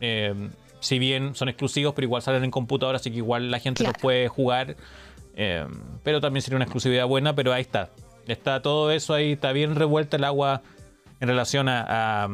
[0.00, 0.34] Eh,
[0.80, 3.92] si bien son exclusivos, pero igual salen en computadora, así que igual la gente los
[4.00, 4.76] puede jugar.
[5.36, 5.66] Eh,
[6.02, 7.90] pero también sería una exclusividad buena, pero ahí está.
[8.26, 10.62] Está todo eso ahí, está bien revuelta el agua
[11.20, 12.28] en relación a,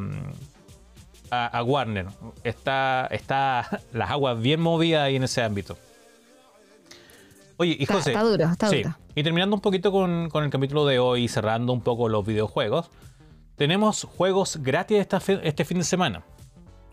[1.31, 2.07] a, Warner.
[2.45, 5.77] Está, está las aguas bien movidas ahí en ese ámbito.
[7.57, 8.97] Oye, y José, está duro, está sí, duro.
[9.17, 12.89] y terminando un poquito con, con el capítulo de hoy, cerrando un poco los videojuegos,
[13.57, 16.23] tenemos juegos gratis esta este fin de semana.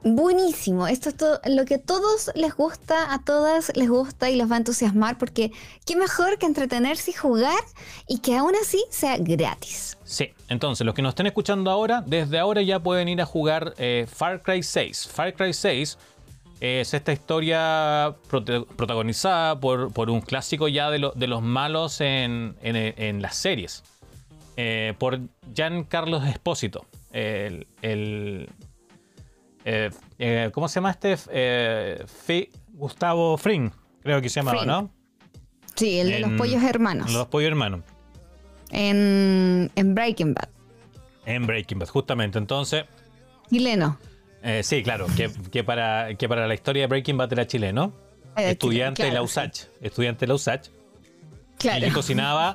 [0.03, 0.87] Buenísimo.
[0.87, 4.49] Esto es todo, lo que a todos les gusta, a todas les gusta y los
[4.51, 5.51] va a entusiasmar porque
[5.85, 7.57] qué mejor que entretenerse y jugar
[8.07, 9.97] y que aún así sea gratis.
[10.03, 13.73] Sí, entonces los que nos estén escuchando ahora, desde ahora ya pueden ir a jugar
[13.79, 15.07] eh, Far Cry 6.
[15.07, 15.97] Far Cry 6
[16.61, 18.15] es esta historia
[18.77, 23.83] protagonizada por, por un clásico ya de, lo- de los malos en, en- las series.
[24.55, 25.19] Eh, por
[25.55, 26.85] Giancarlo Espósito.
[27.11, 28.49] El, el-
[29.65, 29.89] eh,
[30.19, 31.15] eh, ¿Cómo se llama este?
[31.31, 33.71] Eh, Fi- Gustavo Fring,
[34.03, 34.67] creo que se llamaba, Fring.
[34.71, 34.91] ¿no?
[35.75, 37.11] Sí, el de los pollos hermanos.
[37.11, 37.81] Los Pollo Hermanos.
[38.71, 40.49] En, en Breaking Bad.
[41.25, 42.37] En Breaking Bad, justamente.
[42.37, 42.85] Entonces,
[43.49, 43.97] Chileno.
[44.41, 47.93] Eh, sí, claro, que, que para, que para la historia de Breaking Bad era chileno.
[48.37, 49.63] Era estudiante chileno, de la USACH.
[49.81, 50.69] Estudiante de la USACH.
[51.57, 51.79] Claro.
[51.85, 52.53] Y que cocinaba,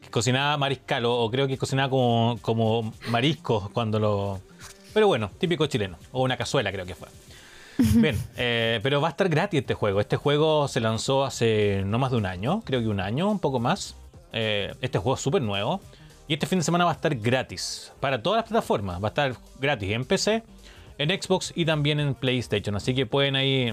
[0.00, 4.40] que cocinaba mariscal, o, o creo que cocinaba como, como mariscos cuando lo.
[4.98, 5.96] Pero bueno, típico chileno.
[6.10, 7.06] O una cazuela, creo que fue.
[7.78, 10.00] Bien, eh, pero va a estar gratis este juego.
[10.00, 13.38] Este juego se lanzó hace no más de un año, creo que un año, un
[13.38, 13.94] poco más.
[14.32, 15.80] Eh, este juego es súper nuevo.
[16.26, 19.00] Y este fin de semana va a estar gratis para todas las plataformas.
[19.00, 20.42] Va a estar gratis en PC,
[20.98, 22.74] en Xbox y también en PlayStation.
[22.74, 23.72] Así que pueden ahí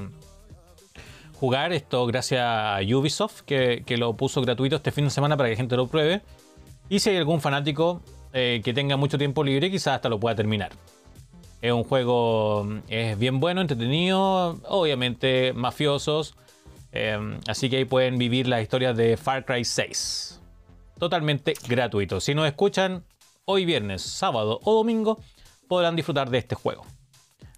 [1.39, 5.56] jugar esto gracias a Ubisoft, que, lo puso gratuito este fin de semana para que
[5.56, 6.22] la gente lo pruebe.
[6.88, 10.35] Y si hay algún fanático eh, que tenga mucho tiempo libre, quizás hasta lo pueda
[10.35, 10.69] terminar.
[11.66, 16.36] Es un juego es bien bueno, entretenido, obviamente mafiosos.
[16.92, 20.42] Eh, así que ahí pueden vivir las historias de Far Cry 6
[21.00, 22.20] totalmente gratuito.
[22.20, 23.04] Si nos escuchan
[23.46, 25.20] hoy viernes, sábado o domingo,
[25.68, 26.86] podrán disfrutar de este juego.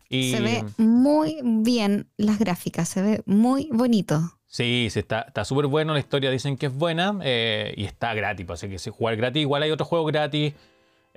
[0.09, 4.21] Se ve muy bien las gráficas, se ve muy bonito.
[4.47, 8.45] Sí, sí está súper bueno, la historia dicen que es buena eh, y está gratis,
[8.45, 10.53] pues, así que si jugar gratis, igual hay otros juegos gratis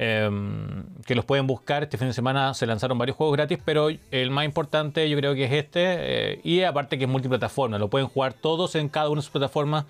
[0.03, 1.83] em, que los pueden buscar.
[1.83, 5.35] Este fin de semana se lanzaron varios juegos gratis, pero el más importante yo creo
[5.35, 9.11] que es este eh, y aparte que es multiplataforma, lo pueden jugar todos en cada
[9.11, 9.85] una de sus plataformas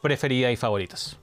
[0.00, 1.18] preferidas y favoritas.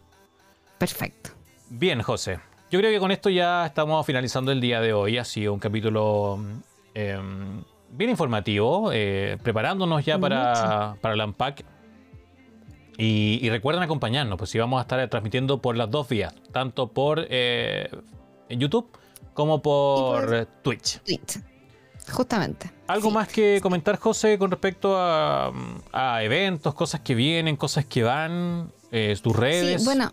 [0.78, 1.30] Perfecto.
[1.70, 2.42] Bien, José.
[2.70, 5.18] Yo creo que con esto ya estamos finalizando el día de hoy.
[5.18, 6.38] Ha sido un capítulo
[6.94, 11.64] em, bien informativo, eh, preparándonos ya para, para el Unpack.
[12.98, 17.28] Y, recuerden acompañarnos, pues si vamos a estar transmitiendo por las dos vías, tanto por
[18.50, 18.88] eh, YouTube
[19.34, 21.00] como por, Twitch.
[21.02, 21.40] Twitch.
[22.12, 22.72] Justamente.
[22.88, 25.52] ¿Algo más que comentar, José, con respecto a,
[26.22, 29.82] eventos, cosas que vienen, cosas que van, eh, tus redes?
[29.82, 30.12] Sí, bueno,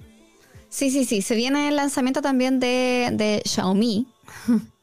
[0.73, 1.21] Sí, sí, sí.
[1.21, 4.07] Se viene el lanzamiento también de, Xiaomi.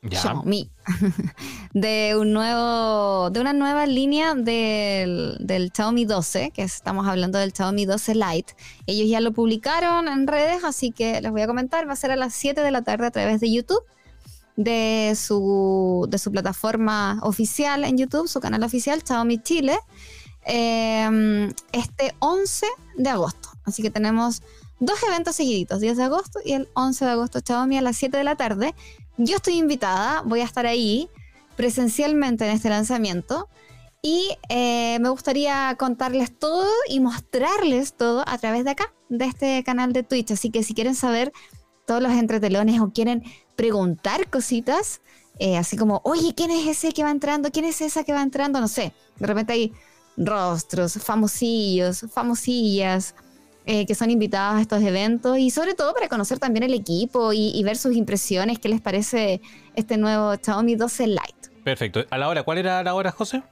[0.09, 0.71] Xiaomi.
[1.73, 3.29] de un nuevo.
[3.29, 8.55] de una nueva línea del, Xiaomi 12, que estamos hablando del Xiaomi 12 Lite.
[8.87, 11.87] Ellos ya lo publicaron en redes, así que les voy a comentar.
[11.87, 13.83] Va a ser a las 7 de la tarde a través de YouTube.
[14.55, 19.79] De su, de su plataforma oficial en YouTube, su canal oficial, Xiaomi Chile,
[20.43, 22.67] em, este 11
[22.97, 23.49] de agosto.
[23.63, 24.41] Así que tenemos
[24.79, 28.17] dos eventos seguiditos, 10 de agosto y el 11 de agosto, Xiaomi a las 7
[28.17, 28.73] de la tarde.
[29.21, 31.09] Yo estoy invitada, voy a estar ahí
[31.57, 33.49] presencialmente en este lanzamiento
[34.01, 39.61] y eh, me gustaría contarles todo y mostrarles todo a través de acá, de este
[39.65, 40.31] canal de Twitch.
[40.31, 41.33] Así que si quieren saber
[41.85, 43.25] todos los entretelones o quieren
[43.57, 45.01] preguntar cositas,
[45.37, 47.51] eh, así como, oye, ¿quién es ese que va entrando?
[47.51, 48.61] ¿Quién es esa que va entrando?
[48.61, 49.73] No sé, de repente hay
[50.15, 53.15] rostros, famosillos, famosillas
[53.71, 57.33] eh, que son invitados a estos eventos y sobre todo para conocer también el equipo
[57.33, 59.41] y, ver sus impresiones, qué les parece
[59.75, 61.49] este nuevo Xiaomi 12 Lite.
[61.63, 62.03] Perfecto.
[62.09, 62.41] ¿A la hora?
[62.41, 63.43] ¿Cuál era la hora, José?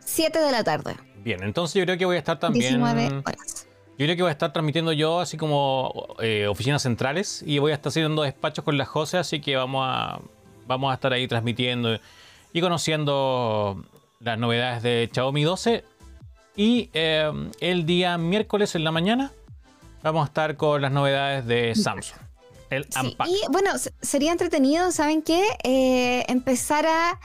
[0.00, 0.96] 7 de la tarde.
[1.24, 2.78] Bien, entonces yo creo que voy a estar también...
[2.78, 3.66] 19 horas.
[3.96, 7.72] Yo creo que voy a estar transmitiendo yo así como eh, oficinas centrales y voy
[7.72, 10.20] a estar haciendo despachos con la José, así que vamos a,
[10.66, 11.98] vamos a estar ahí transmitiendo
[12.52, 13.82] y conociendo
[14.20, 15.84] las novedades de Xiaomi 12.
[16.54, 19.32] Y eh, el día miércoles en la mañana
[20.04, 22.20] vamos a estar con las novedades de Samsung.
[22.70, 23.28] El Unpack.
[23.28, 23.70] Y bueno,
[24.02, 25.42] sería entretenido, ¿saben qué?
[25.62, 27.18] Eh, empezar a,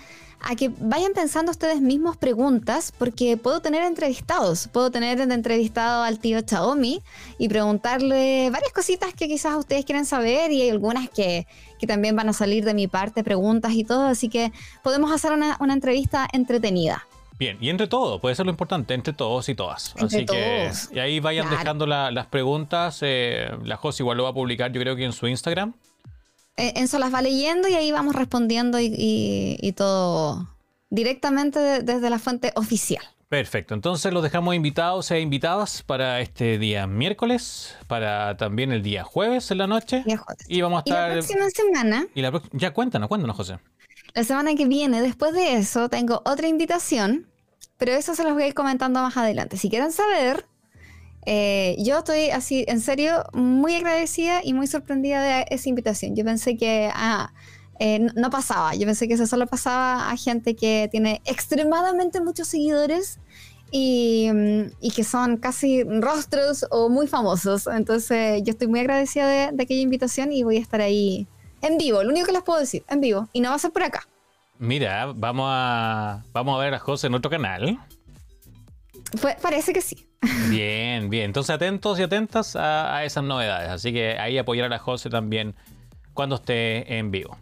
[0.56, 4.70] que vayan pensando ustedes mismos preguntas, porque puedo tener entrevistados.
[4.70, 7.02] Puedo tener entrevistado al tío Xiaomi
[7.38, 11.48] y preguntarle varias cositas que quizás ustedes quieren saber y hay algunas que,
[11.88, 14.06] también van a salir de mi parte, preguntas y todo.
[14.06, 14.54] Así que
[14.84, 17.09] podemos hacer una, una entrevista entretenida.
[17.40, 19.96] Bien, y entre todos, puede ser lo importante, entre todos y todas.
[19.98, 23.00] Así que y ahí vayan dejando las preguntas.
[23.02, 25.74] Eh, la Jos igual lo va a publicar, yo creo que en su Instagram.
[26.58, 30.50] Eh, Enzo las va leyendo y ahí vamos respondiendo y, todo
[30.90, 33.04] directamente desde la fuente oficial.
[33.30, 39.06] Perfecto, entonces los dejamos invitados e invitadas para este día miércoles, para también el día
[39.06, 40.04] jueves en la noche.
[40.50, 41.08] Y vamos a estar.
[41.10, 42.08] la próxima semana.
[42.16, 43.60] Y la ya cuéntanos, cuéntanos, José.
[44.14, 47.29] La semana que viene, después de eso, tengo otra invitación
[47.78, 49.58] pero eso se los voy a ir comentando más adelante.
[49.58, 50.46] Si quieren saber,
[51.26, 56.16] eh, yo estoy así, en serio, muy agradecida y muy sorprendida de esa invitación.
[56.16, 57.34] Yo pensé que ah,
[57.80, 62.48] eh, no pasaba, yo pensé que eso solo pasaba a gente que tiene extremadamente muchos
[62.48, 63.20] seguidores
[63.72, 67.68] y, mm, y, que son casi rostros o muy famosos.
[67.68, 71.28] Entonces yo estoy muy agradecida de, de aquella invitación y voy a estar ahí
[71.62, 73.30] en vivo, lo único que les puedo decir, en vivo.
[73.34, 74.08] Y no va a ser por acá.
[74.60, 77.80] Mira, vamos a, vamos a ver a José en otro canal.
[79.42, 80.06] parece que sí.
[80.50, 81.26] Bien, bien.
[81.26, 83.70] Entonces atentos y atentas a, esas novedades.
[83.70, 85.56] Así que ahí apoyar a José también
[86.14, 87.38] cuando esté en vivo.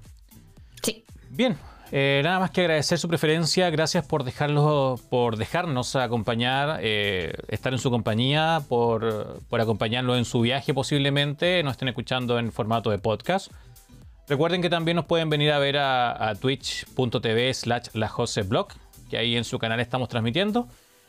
[0.83, 1.03] Sí.
[1.31, 1.57] Bien.
[1.91, 3.67] Eh, nada más que agradecer su preferencia.
[3.71, 10.25] Gracias por dejarlo, por dejarnos acompañar, eh, estar en su compañía, por, por acompañarlo en
[10.25, 11.63] su viaje posiblemente.
[11.63, 13.51] Nos estén escuchando en formato de podcast.
[14.27, 18.67] Recuerden que también nos pueden venir a ver a, twitch.tv slash lajoseblog,
[19.09, 20.67] que ahí en su canal estamos transmitiendo.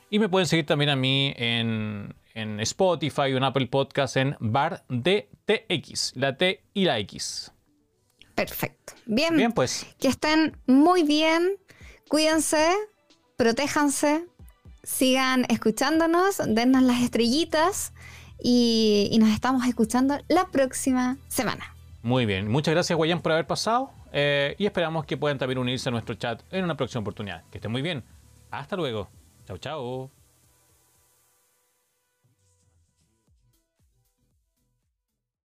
[0.08, 4.36] Y me pueden seguir también a mí en, en Spotify o en Apple Podcast en
[4.38, 7.52] Bar de TX, la T y la X.
[8.36, 8.94] Perfecto.
[9.04, 9.36] Bien.
[9.36, 9.84] Bien, pues.
[9.98, 11.56] Que estén muy bien.
[12.08, 12.70] Cuídense,
[13.36, 14.24] protéjanse,
[14.82, 17.92] sigan escuchándonos, dennos las estrellitas
[18.40, 21.74] y, y nos estamos escuchando la próxima semana.
[22.02, 22.48] Muy bien.
[22.48, 23.90] Muchas gracias, Guayán, por haber pasado.
[24.12, 27.44] eh, y esperamos que puedan también unirse a nuestro chat en una próxima oportunidad.
[27.50, 28.04] Que estén muy bien.
[28.50, 29.08] Hasta luego.
[29.46, 30.17] Chao, chao.